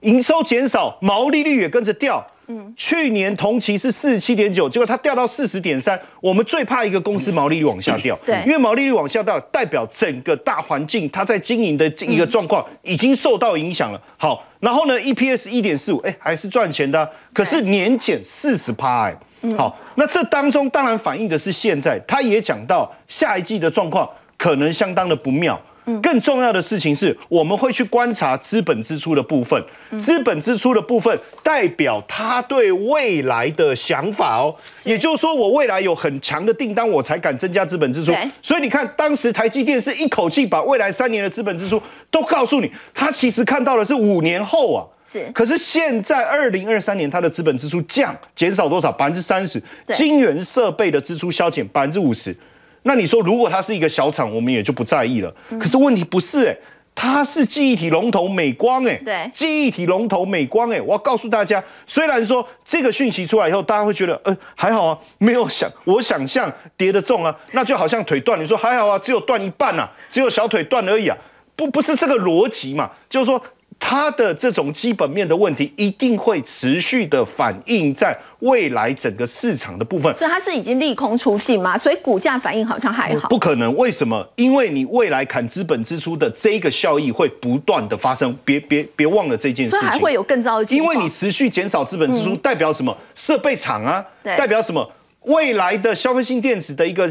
[0.00, 2.26] 营收减少，毛利率也跟着掉。
[2.52, 5.96] 嗯，去年同期是四十七点九，结果它掉到四十点三。
[6.20, 14.02] 我们最怕一个公司毛利率往下掉，对，因为毛利率往下掉，代表整个大环境它在经营的一个状况已经受到影响了。
[14.16, 19.16] 好，然后呢，EPS 一点四五，哎，还是赚钱的，可是年减四十趴，哎，
[19.56, 25.60] 好，那这当中当然反映的是现在，他也讲到下一季的状况可能相当的不妙。
[26.00, 29.60] 更重要的事情是，我们会去观察资本支出的部分。
[29.98, 34.54] 资本支出的部分代表他对未来的想法哦。
[34.84, 38.14] 也就是说，我未来有很强的订单，我才敢增加资本支出。
[38.40, 44.86] 所以你看，当时台积电是一口气把未来三年的资本支出都告诉你，他其实看到的是五年后啊。
[45.04, 45.28] 是。
[45.34, 48.92] 可是现在二零二三年，它的资本支出降减少多少？
[48.92, 49.60] 百分之三十。
[49.92, 52.36] 晶圆设备的支出削减百分之五十。
[52.82, 55.34] 那你说，如果它是一个小厂，我们也就不在意了。
[55.58, 56.56] 可是问题不是哎，
[56.94, 71.16] 它是记忆体龙头美光哎，对，记忆体龙头美光哎，我要告诉大家，虽然说这个讯息出来以后，大家会觉得，呃，还好啊，没有想我想象跌得重啊，那就好像腿断，你说还好啊，只有断一半啊，只有小腿断而已啊，
[71.54, 73.40] 不不是这个逻辑嘛，就是说。
[73.82, 81.76] 它的这种基本面的问题一定会持续的反映在未来整个市场的部分，所以它是已经利空出尽嘛？
[81.76, 83.28] 所以股价反应好像还好。
[83.28, 84.24] 不可能，为什么？
[84.36, 89.80] 因为你未来砍资本支出的这个效益会不断的发生，别别别忘了这件事情。
[89.80, 90.94] 所以还会有更糟的情况。
[90.94, 92.96] 因为你持续减少资本支出，代表什么？
[93.16, 94.88] 设备厂啊，代表什么？
[95.24, 97.10] 未来的消费性电子的一个。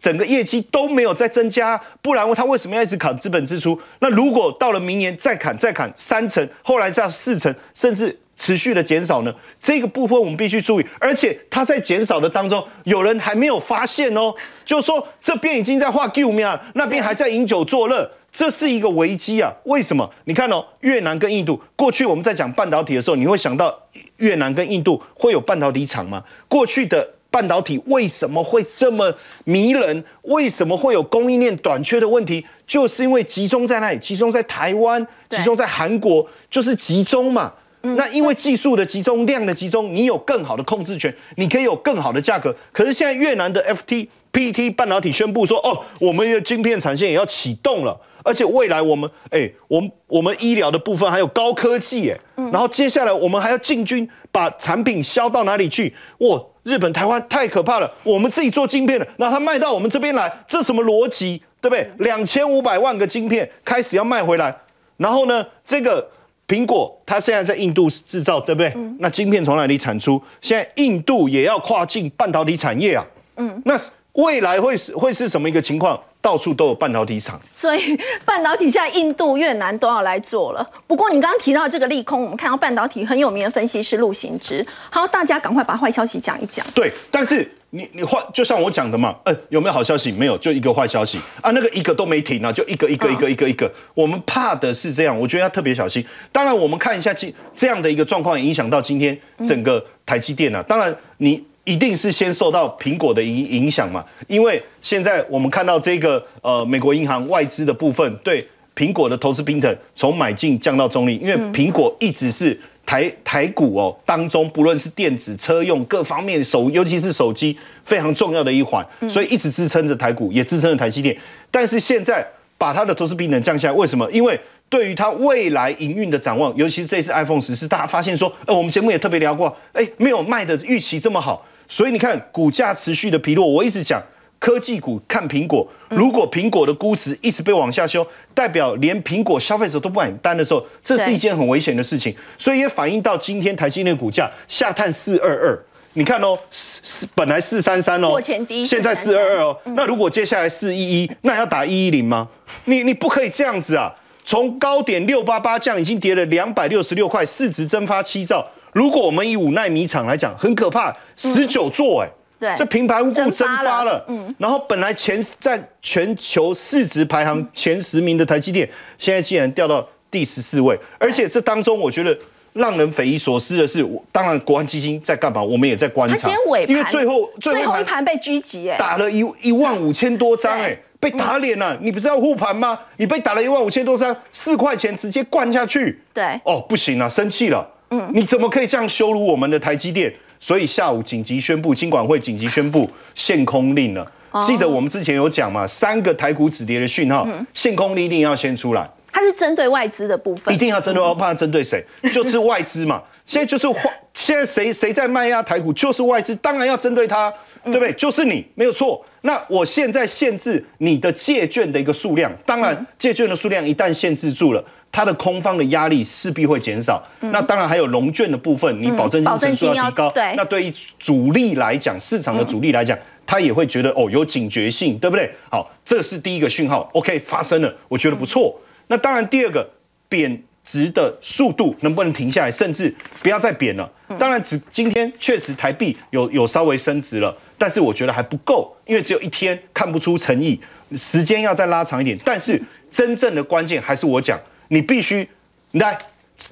[0.00, 3.78] 整个业绩都没有再增加，不然他为什么要一直砍资本支出？
[3.98, 9.34] 那如果到了明年再砍再砍三成，后来再四成，甚至持续的减少呢？
[9.60, 14.34] 这个部分我们必须注意，而且它在减少的当中，有人还没有发现哦，
[14.64, 19.52] 就是说这边已经在画 Q 面，那边还在饮酒作乐，这是一个危机啊！
[19.64, 20.10] 为什么？
[20.24, 23.78] 你看哦，越南跟印度，过去我们在讲半导体的时候，你会想到
[24.16, 26.24] 越南跟印度会有半导体厂吗？
[26.48, 27.06] 过去的。
[27.30, 29.14] 半导体为什么会这么
[29.44, 30.04] 迷人？
[30.22, 32.44] 为什么会有供应链短缺的问题？
[32.66, 37.52] 就是因为集中在那里，集中在台湾，集中在韩国，就是集中嘛。
[37.82, 42.54] 那因为技术的集中、量的集中，你有更好的控制权，你可以有更好的价格。
[42.72, 52.18] 可是现在越南的 FT、PT 半导体宣布说：“哦，我们的晶片产线也要启动了，而且未来我们，哎，我们我们医疗的部分还有高科技，哎，
[52.52, 55.94] 然后接下来我们还要进军，把产品销到哪里去？
[56.18, 61.42] 哇！”日本、台湾太可怕了，我们自己做晶片的，那它卖到我们这边来，这什么逻辑？
[61.60, 61.90] 对不对？
[61.98, 64.54] 两千五百万个晶片开始要卖回来，
[64.96, 66.10] 然后呢，这个
[66.48, 68.74] 苹果它现在在印度制造，对不对？
[68.98, 70.22] 那晶片从哪里产出？
[70.40, 73.04] 现在印度也要跨境半导体产业啊。
[73.36, 73.74] 嗯，那
[74.12, 76.00] 未来会是会是什么一个情况？
[76.22, 80.66] 到处都有半导体厂，所以半导体现在印度、越南都要来做了。
[80.86, 86.64] 不过你刚刚提到这个利空，我们看到半导体很有名的分析师陆行之，好，大家赶快把坏消息讲一讲。
[86.74, 90.12] 对，但是你你坏，就像我讲的嘛，呃，有没有好消息？
[90.12, 93.72] 没有，就一个坏消息啊，那个一个都没停啊，就一个一个一个一个一个。
[93.94, 96.04] 我们怕的是这样，我觉得要特别小心。
[96.30, 100.62] 当然，我们看一下这这样的一个状况，影响到今天整个台积电啊。
[100.62, 101.42] 当然你。
[101.64, 104.04] 一定是先受到苹果的影影响嘛？
[104.26, 121.16] 因为现在我们看到这个呃，美国银行外资的部分对苹果的投资平等从买进降到中立，因为苹果一直是台台股哦当中，不论是电子车用各方面手，尤其是手机非常重要的一环，所以一直支撑着台股，也支撑着台积电。
[121.50, 124.10] 但是现在把它的投资平等降下来，为什么？
[124.10, 124.38] 因为
[124.70, 131.44] 对于它未来营运的展望，尤其是这次 iPhone 十四，大家发现说，呃，我们节目也特别聊过，哎，没有卖的预期这么好。
[131.68, 133.46] 所以你看，股价持续的疲弱。
[133.46, 134.00] 我一直讲
[134.38, 142.14] 科技股看苹果，如果苹果的估值一直被往下修，代表连苹果消费者都不买单的时候，这是一件很危险的事情。
[142.38, 145.60] 所以也反映到今天台积电股价下探四二二。
[145.94, 148.20] 你看哦，四四本来四三三哦，
[148.64, 149.56] 现在四二二哦。
[149.74, 152.28] 那如果接下来四一一，那要打一一零吗？
[152.66, 153.92] 你你不可以这样子啊！
[154.30, 158.46] 从高点六八八降，已经跌了两百六十六块，市值蒸发七兆。
[158.72, 172.16] 如果我们以五纳米厂来讲，很可怕，十九座哎，对，这平白无故蒸发了，嗯，然后本来前在全球市值排行前十名的台积电，现在竟然掉到第十四位，而且这当中我觉得
[172.52, 175.42] 让人匪夷所思的是，当然国安基金在干嘛？
[175.42, 176.30] 我们也在观察，
[176.68, 182.78] 因为最后最后一盘被狙击，哎，打了一一万五千多张，哎，被打脸了，你不是要护盘吗？
[182.98, 187.66] 你被打了一万五千多张，四块钱直接灌下去，对，哦，不行啊，生气了。
[187.90, 190.12] 嗯，你怎么可以这样羞辱我们的台积电？
[190.38, 194.12] 所以下午紧急宣布，金管会紧急宣布限空令了。
[194.42, 198.88] 记得我们之前有讲嘛，三个台股止跌的讯号，限空令一定要先出来。
[199.12, 201.84] 它它是针对外资的部分，一定要针对，我怕它针对谁？
[202.10, 203.02] 就是外资嘛。
[203.30, 203.64] 现在就是
[204.12, 207.92] 现在谁谁在卖压台股，就是外资，当然要针对它，对不对？
[207.92, 209.00] 就是你没有错。
[209.20, 217.00] 那我现在限制你的借券的一个数量，当然借券的数量一旦限制住了，它的空方的压力势必会减少。
[217.20, 220.34] 那当然还有融券的部分，你保证金成数要提高，对。
[220.34, 225.30] 那对于主力来讲，市场的主力来讲，他也会觉得哦有警觉性，对不对？
[225.48, 228.60] 好，这是第一个讯号，OK 发生了，我觉得不错。
[228.88, 229.70] 那当然第二个
[230.08, 230.42] 贬。
[230.70, 233.90] 值的速度能不能停下来，甚至不要再贬了？
[234.20, 240.60] 当然，只今天确实台币有有稍微升值了，但是我觉得还不够，因为只有一天看不出诚意，
[240.96, 242.16] 时间要再拉长一点。
[242.24, 245.28] 但是真正的关键还是我讲，你必须
[245.72, 245.98] 来，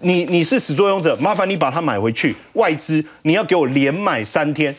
[0.00, 4.74] 你你是始作俑者，麻烦你把它买回去，外资你要给我连买三天。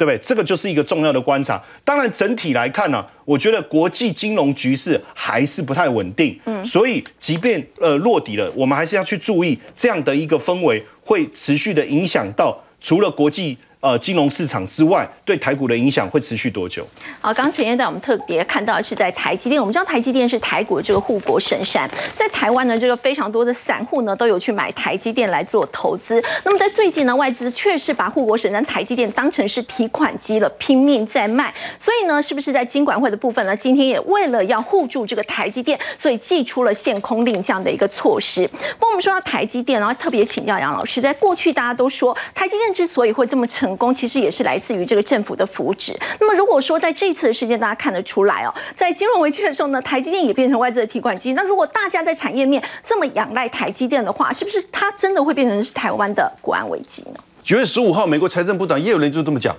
[0.00, 0.16] 对不对？
[0.18, 1.62] 这个就是一个重要的观察。
[1.84, 6.40] 当然，整体来看呢，我觉得国际金融局势还是不太稳定。
[6.46, 13.58] 嗯，所以即便呃落底了，我们还是要去注意这样的一个氛围会持续的影响到除了国际。
[13.80, 16.86] 呃，金融市场之外，对台股的影响会持续多久？
[17.18, 19.58] 好，刚陈燕带我们特别看到是在台积电。
[19.58, 26.22] 我们知道台积电是台股的这个护国神山，在台湾呢，这个非常多的散户呢都有去买台积电来做投资。
[26.44, 31.54] 那么在最近呢，外资确实把护国神山台积电当成是提款机了，拼命在卖。
[31.78, 38.46] 所以呢，是不是在金管会的部分呢，今天也为了要护住这个台积电，所以寄出了限空令这样的一个措施？
[38.48, 43.69] 不过我们说到台积电，然后特别请教杨老师，在过去大家都说台积电之所以会这么成。
[43.70, 45.96] 成功其实也是来自于这个政府的扶持。
[46.18, 51.34] 那么如果说在这次的事件，大家看得出来哦，在金融危机的时候呢，台积电也变成外资的提款机。
[51.34, 57.20] 那如果大家在产业面这么仰赖台积电的话，是不是它真的会变成是台湾的国安危机呢？
[57.44, 59.56] 九月十五号，美国财政部长也有人就这么讲，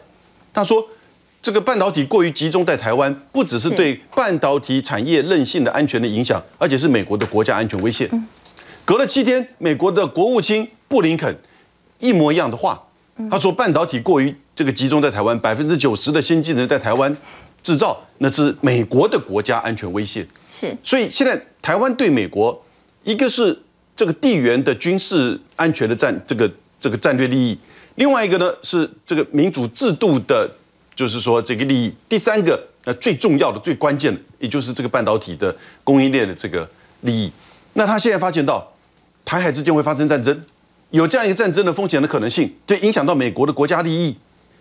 [0.54, 0.86] 他说
[1.42, 8.10] 这个半导体过于集中在台湾，不只是对半导体产业韧性的安全的影响，而且是美国的国家安全威胁。
[8.84, 11.38] 隔了七天，美国的国务卿布林肯
[12.00, 12.84] 一模一样的话。
[13.30, 17.16] 他说：“半导体过于这个集中在台湾，百分之九十的先进人在台湾
[17.64, 20.26] 制造，那是美国的国家安全威胁。
[20.50, 22.64] 是，所以现在台湾对美国，
[23.04, 23.58] 一个是
[23.96, 27.58] 这个地缘的军事安全的战这个这个战略利益，
[27.96, 30.50] 另外一个呢是这个民主制度的，
[30.96, 31.94] 就是说这个利益。
[32.10, 36.70] 第三个，呃，最重要的、最关键的，也就是这个半导体的供应链的这个
[37.02, 37.32] 利益。
[37.74, 38.72] 那他现在发现到
[39.24, 40.40] 台海之间会发生战争。”
[40.92, 44.16] 有这样一个战争的风险的可能性，就影响到美国的国家利益。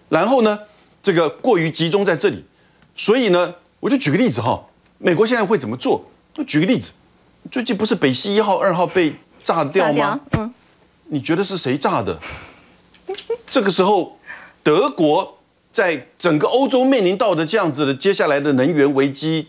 [0.08, 0.58] 然后呢，
[1.02, 2.44] 这个过于集中在这里，
[2.94, 4.64] 所以呢，我就举个例子哈，
[4.98, 6.04] 美国现在会怎么做？
[6.32, 6.92] 就举个例子，
[7.50, 9.12] 最近不是北溪一号、二号被
[9.42, 10.20] 炸掉吗？
[10.32, 10.52] 嗯，
[11.08, 12.18] 你觉得是谁炸的？
[13.50, 14.18] 这个时候，
[14.62, 15.38] 德国
[15.72, 19.48] 在整个欧洲面临到的这样子的接下来的能源危机，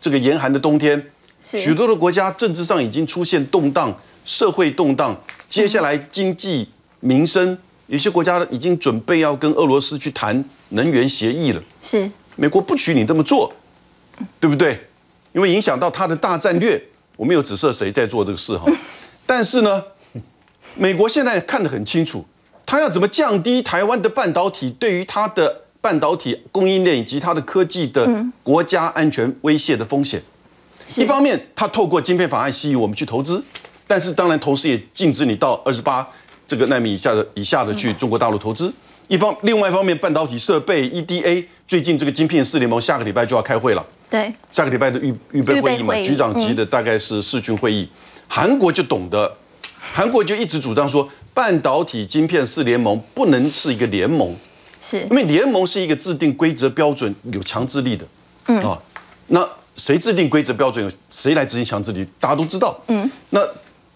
[0.00, 5.16] 这个严寒的冬天，许多的国家政治上已经出现动荡，社会动荡。
[5.48, 6.68] 接下来经济
[7.00, 7.56] 民生，
[7.86, 11.62] 有些国家已经准备要跟俄罗斯去谈能源协议了。
[11.80, 13.52] 是美国不许你这么做，
[14.38, 14.78] 对不对？
[15.32, 16.82] 因为影响到他的大战略。
[17.16, 18.64] 我没有指涉谁在做这个事哈，
[19.26, 19.82] 但是呢，
[20.76, 22.24] 美国现在看得很清楚，
[22.64, 28.08] 他要怎么降低台湾的半导体对于它的半导体供应链以及它的科技的
[28.44, 30.22] 国家安全威胁的风险。
[30.96, 33.42] 一方面，他透过晶片法案吸引我们去投资。
[33.88, 36.06] 但是当然，同时也禁止你到二十八
[36.46, 38.72] 这个纳米以下的以下的去中国大陆投资。
[39.08, 43.84] 一方，另外一方面，半导体设备 EDA 最近这个晶片四联盟下个礼拜就要开会了。
[44.10, 47.88] 对，下个礼拜的预预备会议嘛，局长级的大概是视讯会议。
[48.28, 49.34] 韩国就懂得，
[49.80, 54.36] 韩国就一直主张说，半导体晶片四联盟不能是一个联盟，
[54.78, 58.04] 是因为联盟是一个制定规则标准有强制力的。
[58.48, 58.78] 嗯啊，
[59.28, 62.78] 那谁制定规则标准，谁来执行强制力，大家都知道。
[62.88, 63.40] 嗯，那。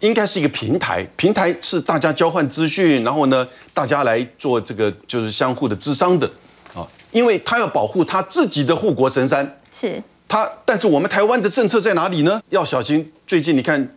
[0.03, 6.29] 应该是一个平台，平台是大家交换资讯，然后呢，大家来做这个就是相互的智商的，
[6.75, 12.41] 啊，因为他要保护他自己的护国神山，是他，但是我们台湾的政策在哪里呢？
[12.49, 13.89] 要小心，最近你看，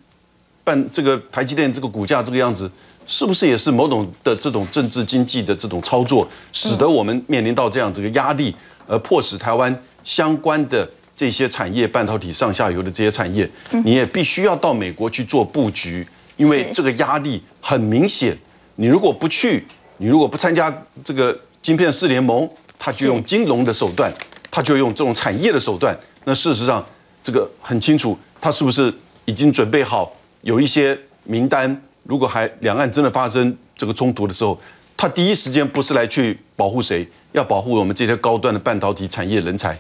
[0.64, 2.70] 办这个台积电这个股价这个样子，
[3.08, 10.88] 是不是也是某种的这种政治经济的这种操作，使得我们面临到这样这个压力，而迫使台湾相关的。
[11.16, 13.50] 这些产业，半导体上下游的这些产业，
[13.84, 16.06] 你也必须要到美国去做布局，
[16.38, 18.38] 因为这个压力很明显。
[18.76, 19.66] 你如果不去，
[19.98, 24.14] 你如果不参加这个晶片四联盟，他就用金融的手段，
[24.52, 25.98] 他就用这种产业的手段。
[26.26, 26.86] 那事实上，
[27.24, 31.82] 这个很清楚，他是不是已经准备好有一些名单？
[32.04, 34.60] 如果还两岸真的发生这个冲突的时候，
[34.98, 39.78] 他第一时间不是来去保护谁，要保护我们这些高端的半导体产业人才。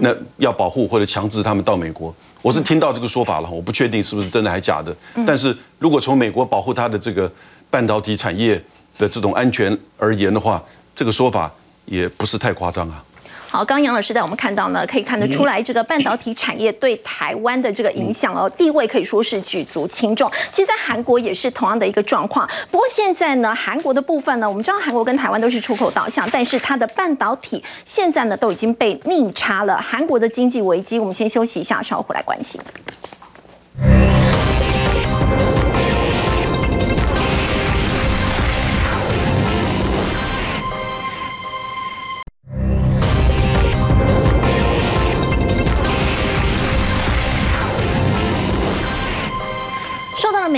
[0.00, 4.94] 那要保护或者强制他们到美国，我是听到这个说法了，我不确定是不是真的还假的。
[5.26, 7.30] 但是如果从美国保护它的这个
[7.68, 8.62] 半导体产业
[8.96, 10.62] 的这种安全而言的话，
[10.94, 11.50] 这个说法
[11.86, 13.04] 也不是太夸张啊。
[13.52, 20.30] 好，刚杨老师带我们看到呢，可以看得出来，这个半导体产业对台湾的这个影响哦，地位可以说是举足轻重。
[20.52, 22.48] 其实，在韩国也是同样的一个状况。
[22.70, 29.82] 不过现在呢，韩国的部分呢，我们知道韩国跟台湾都是出口导向，但是它的半导体现在呢都已经被逆差了。
[29.82, 32.60] 韩国的经济危机，我们先休息一下，稍后回来关心。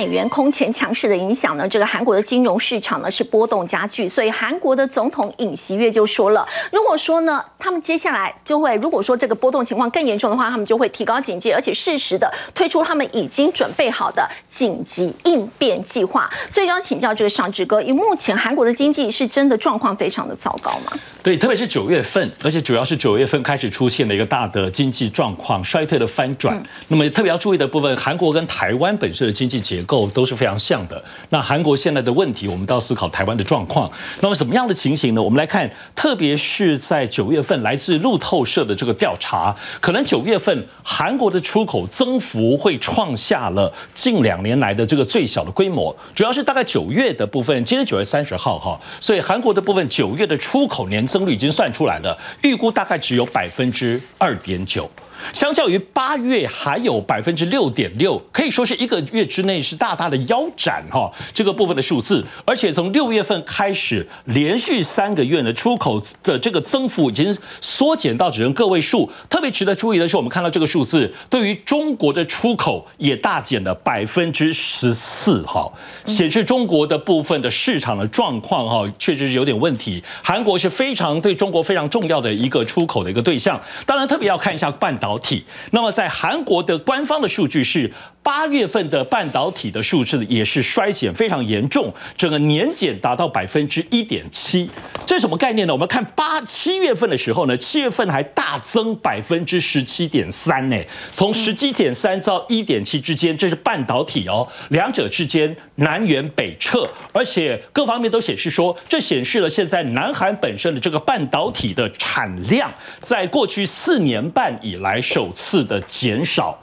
[0.02, 16.28] 美元空前强势的影响呢，这个韩国的金融市场呢是波动加剧，所以韩国的总统尹锡悦就说了，如果说呢，他们接下来就会，如果说这个波动情况更严重的话，他们就会提高警戒，而且适时的推出他们已经准备好的紧急应变计划。
[16.50, 20.98] 所以就要请教这个尚志哥，以目前韩国的经济是真的状况非常的糟糕吗？
[21.22, 26.60] 对，特别是九月份，而且主要是九月份开始出现了一个大的经济状况衰退的翻转。
[26.88, 31.04] 那么特别要注意的部分，韩国跟台湾本身的经济结构都是非常像的。
[31.28, 33.90] 那韩国现在的问题，我们都要思考台湾的状况。
[34.20, 35.22] 那么什么样的情形呢？
[35.22, 45.94] 我们来看，特别是在九月份，来自路透社的这个调查，可能九月份韩国的出口增幅会创下了近两年来的这个最小的规模。
[46.14, 51.02] 主要是大概九月的部分，今天九月三十号哈，所以韩国的部分九月的出口年。
[51.12, 54.90] 增率已经算出来了，预估大概只有百分之二点九。
[55.32, 61.10] 相较于八月还有百分之六点六，可以说是一个月之内是大大的腰斩哈。
[61.32, 69.10] 这个部分的数字，而且从六月份开始，连续三个月的出口的这个增幅已经缩减到只剩个位数。
[69.28, 75.70] 特别值得注意的是，我们看到这个数字，对于中国的出口也大减了百分之十四哈，
[76.06, 80.02] 显示中国的部分的市场的状况哈，确实是有点问题。
[80.22, 85.11] 韩国是非常对中国非常重要的一个出口的一个对象，当然特别要看一下半导。
[85.12, 87.92] 导体，那么在韩国的官方的数据是。
[88.22, 94.70] 八月份的半导体的数字也是衰减非常严重，整个年减达到百分之一点七，
[95.04, 95.72] 这是什么概念呢？
[95.72, 100.76] 我们看八七月份的时候呢，七月份还大增百分之十七点三呢，
[101.12, 116.56] 从十七点三到一点七之间，这是半导体哦，两者之间南辕北辙，而且各方面都显示说，这显示了现在南韩本身的这个半导体的产量，在过去四年半以来首次的减少。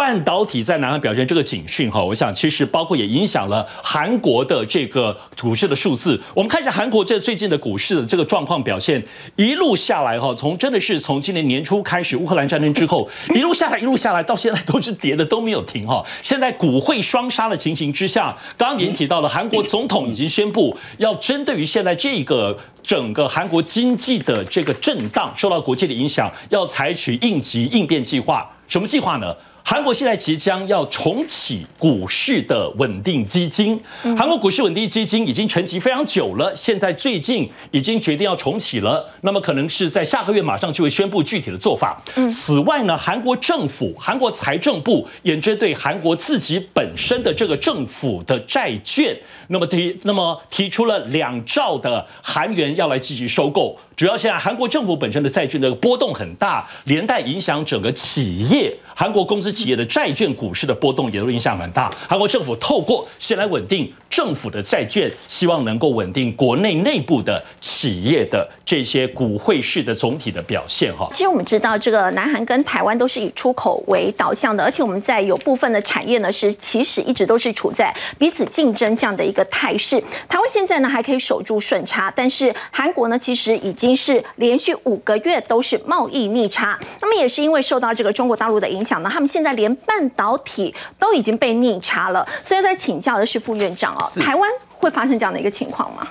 [0.00, 6.18] 半导体在南韩表现这个警讯哈，我想其实包括也影响了韩国的这个股市的数字。
[6.32, 9.04] 我们看一下韩国这最近的股市的这个状况表现，
[9.36, 16.02] 一路下来哈，从真的是从今年年初开始乌克兰战争之后，一路下来一路下来到现在都是跌的都没有停哈。
[16.22, 28.50] 现在股汇双杀的情形之下，刚刚您提到了韩国总统已经宣布要针对于现在这个整个韩国经济的这个震荡受到国际的影响，要采取应急应变计划。
[28.66, 29.36] 什么计划呢？
[29.70, 33.80] 韩国现在即将要重启股市的稳定基金，
[34.18, 42.02] 韩国股市稳定基金已经沉寂非常久了，现在最近已经决定要重启了，那么可能是在下个月马上就会宣布具体的做法。
[42.28, 49.16] 此外呢，韩国政府、韩国财政部也针对韩国自己本身的这个政府的债券，
[49.46, 53.78] 那么提那么提出了两兆的韩元要来积极收购。
[54.00, 58.74] 主要现在韩国政府本身的债券的波动很大，连带影响整个企业。
[58.94, 61.94] 韩国公司企业的债券股市的波动也都影响蛮大。
[62.08, 71.08] 韩国政府透过先来稳定政府的债券，希望能够稳定国内内部的企业的这些股汇市的总体的表现哈。
[71.12, 80.02] 其实我们知道，这个南韩跟台湾都是以出口为导向的，而且我们在有部分的产业呢是其实一直都是处在彼此竞争这样的一个态势。
[80.28, 83.94] 台湾现在呢还可以守住顺差，但是韩国呢其实已经。
[84.00, 92.26] 是连续五个月都是贸易逆差，那么也是因为受到这个中国大陆的影响呢，他们现在连半导体都已经被逆差了。
[92.42, 96.06] 所以在请教的是副院长哦，台湾会发生这样的一个情况吗？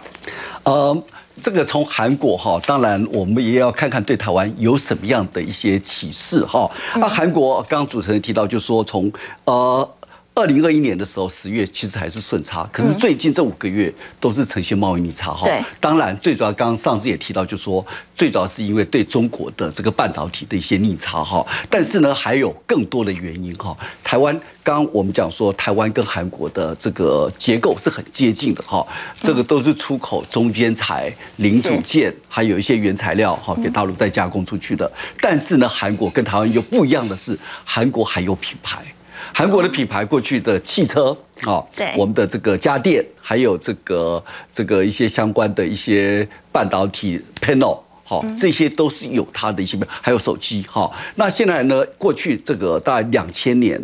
[0.64, 1.04] 呃，
[1.42, 6.70] 这个从韩国哈，当然我们也要看看对台湾有什么样的一些启示哈。
[6.96, 9.12] 那韩国刚刚主持人提到，就说从
[9.46, 9.90] 呃。
[10.36, 15.46] 二零二一年的时候，十月其实还是顺差，可是最近这五个月都是呈现贸易逆差哈。
[15.46, 17.86] 对，当然最主要，刚刚上次也提到，就说
[18.16, 23.76] 最主要是因为对中国的这个半导体的一些逆差哈，但是呢，还有更多的原因哈。
[24.02, 24.40] 台湾
[24.70, 28.86] 刚刚我们讲说，台湾跟韩国的这个结构是很接近的哈，
[29.20, 34.92] 这个都是出口中间材、零组件，还有一些原材料哈，给大陆再加工出去的。
[35.20, 38.86] 但是呢，韩国跟台湾又不一样的是，韩国还有品牌。
[39.34, 47.80] 韩国的品牌过去的汽车啊，对我们的这个家电，还有这个这个一些相关的一些半导体 panel。
[48.04, 50.92] 好，这些都是有它的一些，还有手机哈。
[51.16, 51.84] 那现在呢？
[51.98, 53.80] 过去这个大概两千年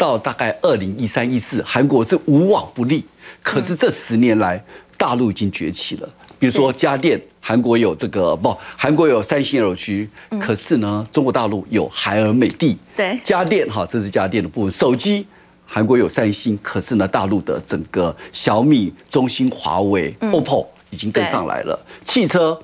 [0.00, 3.04] 到大概二零一三一四，韩国是无往不利。
[3.42, 4.64] 可是这十年来，
[4.96, 6.08] 大陆已经崛起了。
[6.38, 10.08] 比如说家电，韩国有这个不，韩国有三星 LG，
[10.40, 12.78] 可是呢，中国大陆有海尔、美的。
[12.96, 14.70] 对家电哈，这是家电的部分。
[14.70, 15.26] 手机，
[15.66, 21.78] 韩国有三星，可是呢，大陆的整个小米、中兴、华为、OPPO 已经跟上来了。
[22.06, 22.58] 汽车。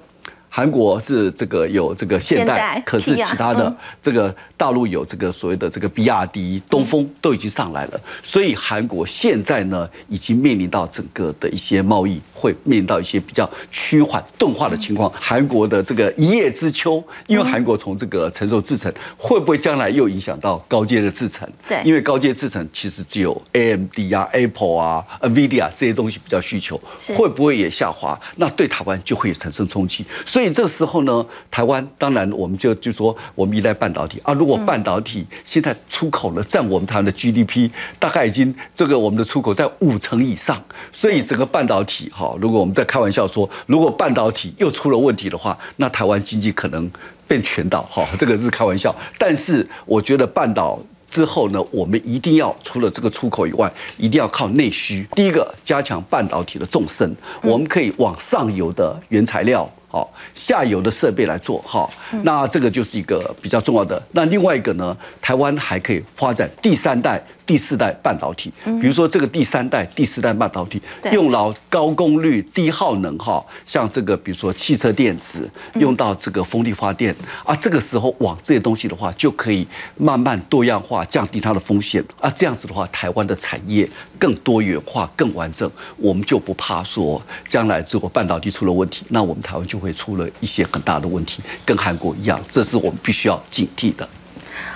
[0.57, 15.13] 韩国是这个有这个现代可是其他的嗯这个大陆有这个所谓的这个比亚迪、东风都已经上来了，所以韩国现在呢已经面临到整个的一些贸易会面临到一些比较趋缓钝化的情况。
[15.21, 21.47] 韩国的这个一叶知秋，因为韩国从这个承受制程会不会将来又影响到高阶的制程？
[21.69, 28.19] 对因为高阶制程其实只有 AMD 啊、Apple 啊、NVIDIA 这些东西比较需求，是会不会也下滑？
[28.37, 30.03] 那对台湾就会产生冲击。
[30.25, 34.33] 所以这时候呢，台湾当然我们就就说我们依赖半导体啊。
[34.35, 40.63] 如果半导体现在出口了占我们台湾的 GDP，大概已经这个我们的出口在五成以上。
[40.93, 46.91] 所以整个半导体哈，如果我们在开玩笑说，如果半导体又出了问题的话，那台湾经济可能
[47.27, 48.95] 变全岛哈，这个是开玩笑。
[49.19, 50.79] 但是我觉得半导
[51.09, 55.07] 之后呢，我们一定要除了这个出口以外，一定要靠内需。
[55.13, 59.71] 第一个，加强半导体的纵深，我们可以往上游的原材料。
[59.89, 61.91] 好，下游的设备来做好，
[62.23, 64.03] 那这个就是一个比较重要的。
[64.13, 70.83] 那另外一个呢，台湾还可以发展第三代、第四代半导体，比如说这个第三代、第四代半导体
[71.13, 79.67] 用到高功率、低耗能哈，像这个比如说汽车电池，用到这个风力发电啊，这个时候往这些东西的话，就可以
[79.97, 82.29] 慢慢多样化，降低它的风险啊。
[82.31, 83.89] 这样子的话，台湾的产业
[84.19, 94.09] 更多元化、更完整，我们就不怕说将来如果半导体出了问题，那我们台湾就会出了一些很大的问题，跟韩国一样，这是我们必须要警惕的。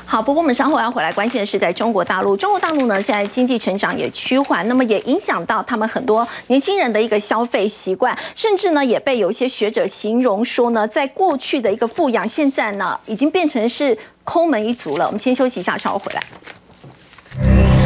[0.04, 15.06] 好，不过我们稍后要回来关心的是，在中国大陆，中国大陆呢现在经济成长也趋缓，那么也影响到他们很多年轻人的一个消费习惯，甚至呢也被有一些学者形容说呢，在过去的一个富养，现在呢已经变成是抠门一族了。
[15.06, 17.79] 我们先休息一下，稍后回来。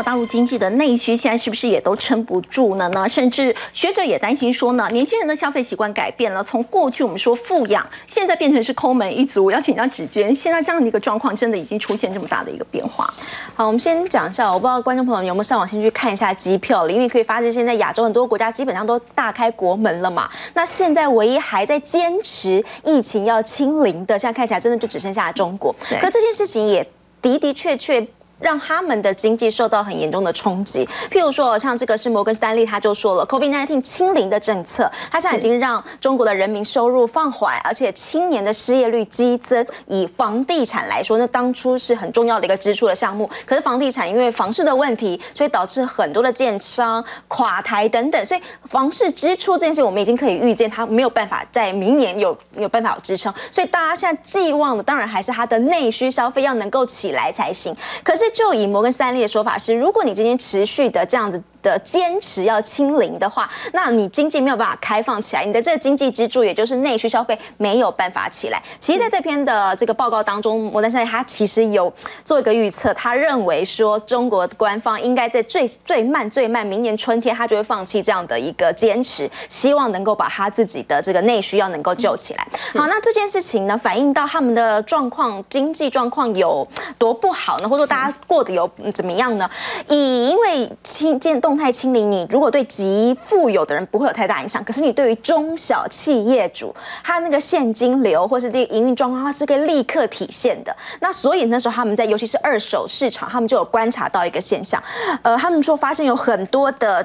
[0.00, 3.06] 国大陆经济的内需，现在是不是也都撑不住了呢？
[3.06, 9.50] 甚至学者也担心说呢，年轻人的消费习惯改变了，从过去我们说富养，现在变成是抠门一族。
[9.50, 13.12] 要请教芷娟，现在这样的一个状况，真的已经出现这么大的一个变化？
[13.54, 20.30] 好，我们先讲一下，我不知道观众朋友有没有上网先去看一下机票了，因为可以发现现在亚洲很多国家基本上都大开国门了嘛。
[20.54, 25.76] 那现在唯一还在坚持疫情要清零的，现在看起来真的就只剩下中国。
[26.00, 26.82] 可这件事情也
[27.20, 28.08] 的的确确。
[28.40, 30.88] 让他们的经济受到很严重的冲击。
[31.10, 39.64] 譬如说，像这个是摩根士丹利，他就说了，COVID-19 清零的政策，它现在已经让中国的人民收入放缓，而且青年的失业率激增。
[39.86, 57.74] 以房地产来说，那当初是很重要的一个支出的项目，可是房地产因为房市的问题，所以导致很多的建商垮台等等，所以房市支出这件事，我们已经可以预见它没有办法在明年有有办法有支撑，所以大家现在寄望的当然还是它的内需消费要能够起来才行。
[58.02, 61.42] 可是就以摩根士丹利的说法是，如果你今天持续的这样子。
[61.62, 68.62] 的坚持要清零的话，那你经济没有办法开放起来，你的这个经济支柱，也就是内需消费没有办法起来。
[68.78, 71.92] 其实，在这篇的这个报告当中，摩根士丹利他其实有
[72.24, 82.46] 做一个预测，他认为说中国官方应该在最最慢最慢明年春天，他就会放弃这样的一个坚持，希望能够把他自己的这个内需要能够救起来。
[82.74, 86.66] 好，那这件事情呢，反映到他们的状况，经济状况有
[86.98, 87.68] 多不好呢？
[87.68, 89.48] 或者说大家过得有怎么样呢？
[89.88, 96.72] 以因为清建动动态清零，你如果对极富有的人不会有太大影响，可是你对于中小企业主，
[97.02, 100.72] 他那个现金流或是这个营运状况，它是可以立刻体现的。
[101.00, 104.80] 那所以那时候他们在，尤其是二手市场，他们就有观察到一个现象，
[105.22, 107.04] 呃，他们说发现有很多的。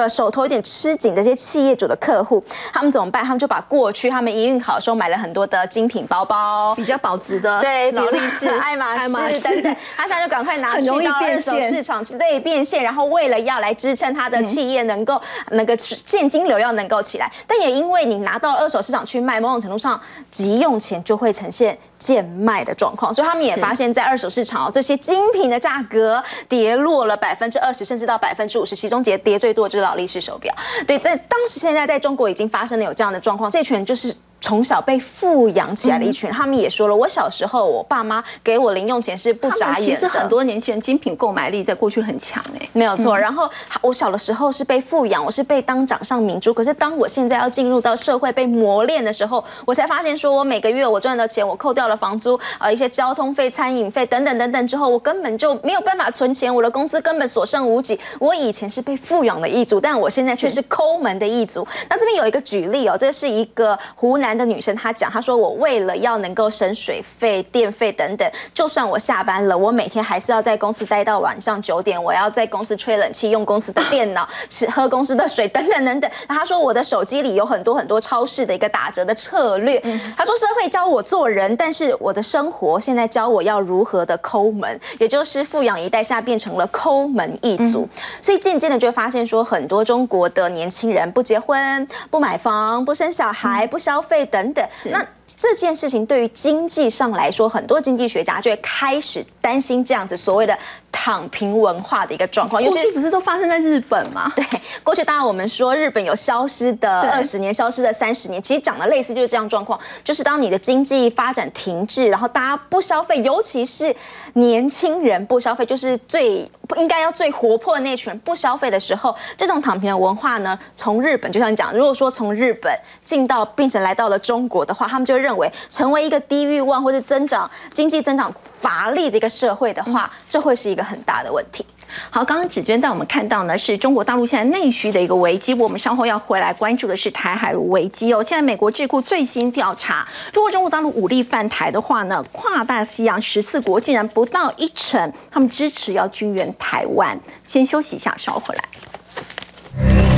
[0.00, 2.42] 的手头有点吃紧的这些企业主的客户，
[2.72, 3.22] 他们怎么办？
[3.24, 15.20] 他们就把过去他们营运好的时候买了很多的精品包包，比较保值的，对，比如是爱马仕等等，他现在就赶快拿去到二手市场去对变现，然后为了要来支撑他的企业能够
[15.50, 19.98] 那个现金流要能够起来，但也因为你拿到二手市场去卖，某种程度上
[20.30, 29.83] 急用钱就会呈现贱卖的状况，所以他们也发现，在二手市场这些精品的价格跌落了百分之二十，甚至到百分之五十，其中跌跌最多就是。
[29.84, 30.52] 劳力士手表，
[30.86, 34.12] 对，在当时现在在中国已经发生了有这样的状况，这群就是。
[34.44, 39.80] 从小被富养起来的一群人，他们也说了，我小时候我爸妈给我零用钱是不眨眼的。
[39.80, 43.16] 其实很多年轻人精品购买力在过去很强哎，没有错。
[43.18, 43.48] 然后
[43.80, 46.52] 我小的时候是被富养，我是被当掌上明珠。
[46.52, 57.98] 可是当我现在要进入到社会被磨练的时候，我才发现说，我每个月我赚的钱，我扣掉了房租、呃一些交通费、餐饮费等等等等之后，我根本就没有办法存钱，我的工资根本所剩无几。
[58.18, 61.66] 我以前是被富养的一族，但我现在却是抠门的一族。
[61.88, 64.33] 那这边有一个举例哦，这是一个湖南。
[64.36, 76.10] 的女生，她讲，她说我为了要能够省水费、电费等等，就算我下班了，我每天还是要在公司待到晚上九点，我要在公司吹冷气、用公司的电脑、吃喝公司的水等等等等。
[76.28, 79.78] 那她说我的手机里有很多很多超市的一个打折的策略。
[80.16, 87.88] 她说社会教我做人，但是我的生活现在教我要如何的抠门，也就是富养一代下变成了抠门一族。
[88.20, 94.23] 所以渐渐的就会发现说，很多中国的年轻人不结婚、不买房、不生小孩、不消费。
[94.26, 100.56] 等等，那这件事情对于经济上来说，很多经济学家就会开始担心这样子所谓的。
[100.96, 104.32] 躺平文化的一个状况，尤其不是都发生在日本吗？
[104.36, 104.46] 对，
[104.82, 113.94] 过去当然我们说日本有消失的二十年，消失的三十年，其实讲的类似就是这样状况，就是当你的经济发展停滞，然后大家不消费，尤其是
[114.34, 122.72] 年轻人不消费，就是最应该要最活泼的那群人不消费的时候，这种躺平的文化呢，从日本就像讲，如果说从日本
[123.04, 130.84] 进到并且来到了中国的话，他们就认为成为一个低欲望或者增长经济增长乏力的一个社会的话，这会是一个。
[130.84, 131.64] 很大的问题。
[132.10, 135.54] 好，刚刚芷娟带我们看到呢，是中国大陆现在内需的一个危机。
[135.54, 138.22] 我们稍后要回来关注的是台海危机哦。
[138.22, 147.18] 现在美国智库最新调查，如果中国大陆武力犯台的话呢，跨大西洋十四国竟然不到一成，他们支持要军援台湾。
[147.42, 150.13] 先休息一下，稍后回来。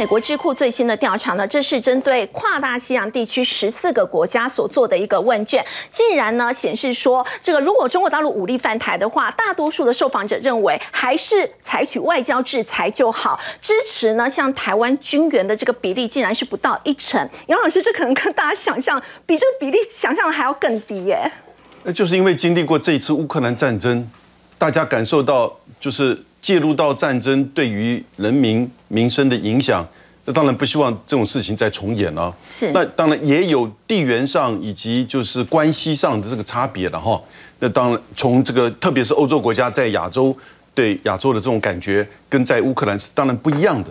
[0.00, 17.28] 美国智库最新的调查呢，这是针对跨大西洋地区十四个国家所做的一个问卷，竟然呢显示说，这个如果中国大陆武力犯台的话，大多数的受访者认为还是采取外交制裁就好，支持呢像台湾军援的这个比例竟然是不到一成。
[17.48, 21.30] 杨老师，这可能跟大家想象比这个比例想象的还要更低耶。
[21.82, 24.10] 那就是因为经历过这一次乌克兰战争，
[24.56, 26.24] 大家感受到就是。
[26.42, 29.86] 介入到战争对于人民民生的影响，
[30.24, 32.34] 那当然不希望这种事情再重演了。
[32.44, 37.20] 是，那当然也有地缘上以及就是关系上的这个差别了哈。
[37.58, 40.34] 那当然从这个特别是欧洲国家在亚洲
[40.74, 43.90] 对亚洲的这种感觉，跟在乌克兰是当然不一样的。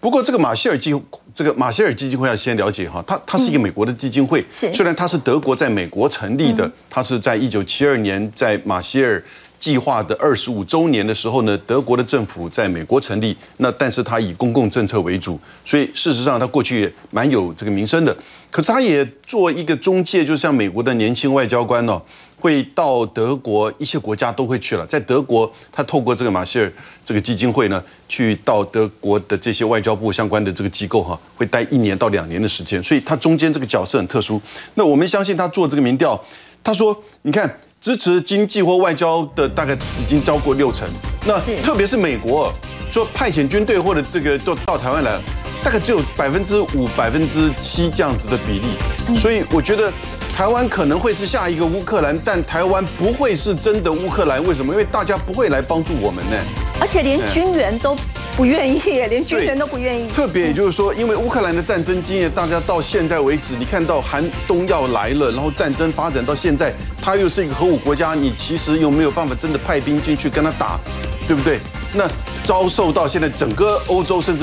[0.00, 0.92] 不过这个马歇尔基
[1.34, 9.22] 这个马歇尔基金会要先了解哈，它它是一个美国的基金会，是虽然它是德国在美国成立的，它是在一九七二年在马歇尔。
[9.62, 18.14] 计划的二十五周年的时候呢，德国的政府在美国成立，那但是它以公共政策为主，所以事实上它过去也蛮有这个名声的。
[18.50, 22.02] 可是它也做一个中介，就像美国的年轻外交官呢，
[22.40, 24.84] 会到德国一些国家都会去了。
[24.84, 26.72] 在德国，他透过这个马歇尔
[27.04, 32.82] 这个基金会呢，去到德国的这些外交部相关的这个机构哈，会待一年到两年的时间。
[32.82, 34.42] 所以他中间这个角色很特殊。
[34.74, 36.20] 那我们相信他做这个民调，
[36.64, 37.60] 他说，你看。
[37.82, 40.88] 支持经济或外交的大概已经超过六成，
[41.26, 42.52] 那特别是美国
[42.92, 45.20] 说派遣军队或者这个都到台湾来了，
[45.64, 49.92] 大概只有百分之五、百分之七这样子的比例，所以我觉得
[50.34, 54.42] 台湾可能会是下一个乌克兰，但台湾不会是真的乌克兰。
[54.44, 54.72] 为什么？
[54.72, 56.36] 因为大家不会来帮助我们呢，
[56.80, 57.96] 而且连军援都。
[58.34, 58.80] 不愿意，
[59.10, 60.08] 连军援都不愿意。
[60.08, 66.72] 特别也就是说，因为乌克兰的战争经验，大家到现在为止，你看到寒冬要来了，然后战争发展到现在，
[67.02, 70.80] 它又是一个核武国家，你其实又没有办法真的派兵进去跟他打。
[71.28, 71.60] 对不对？
[71.94, 72.04] 那
[72.42, 74.40] 遭受到现在整个欧洲甚至美。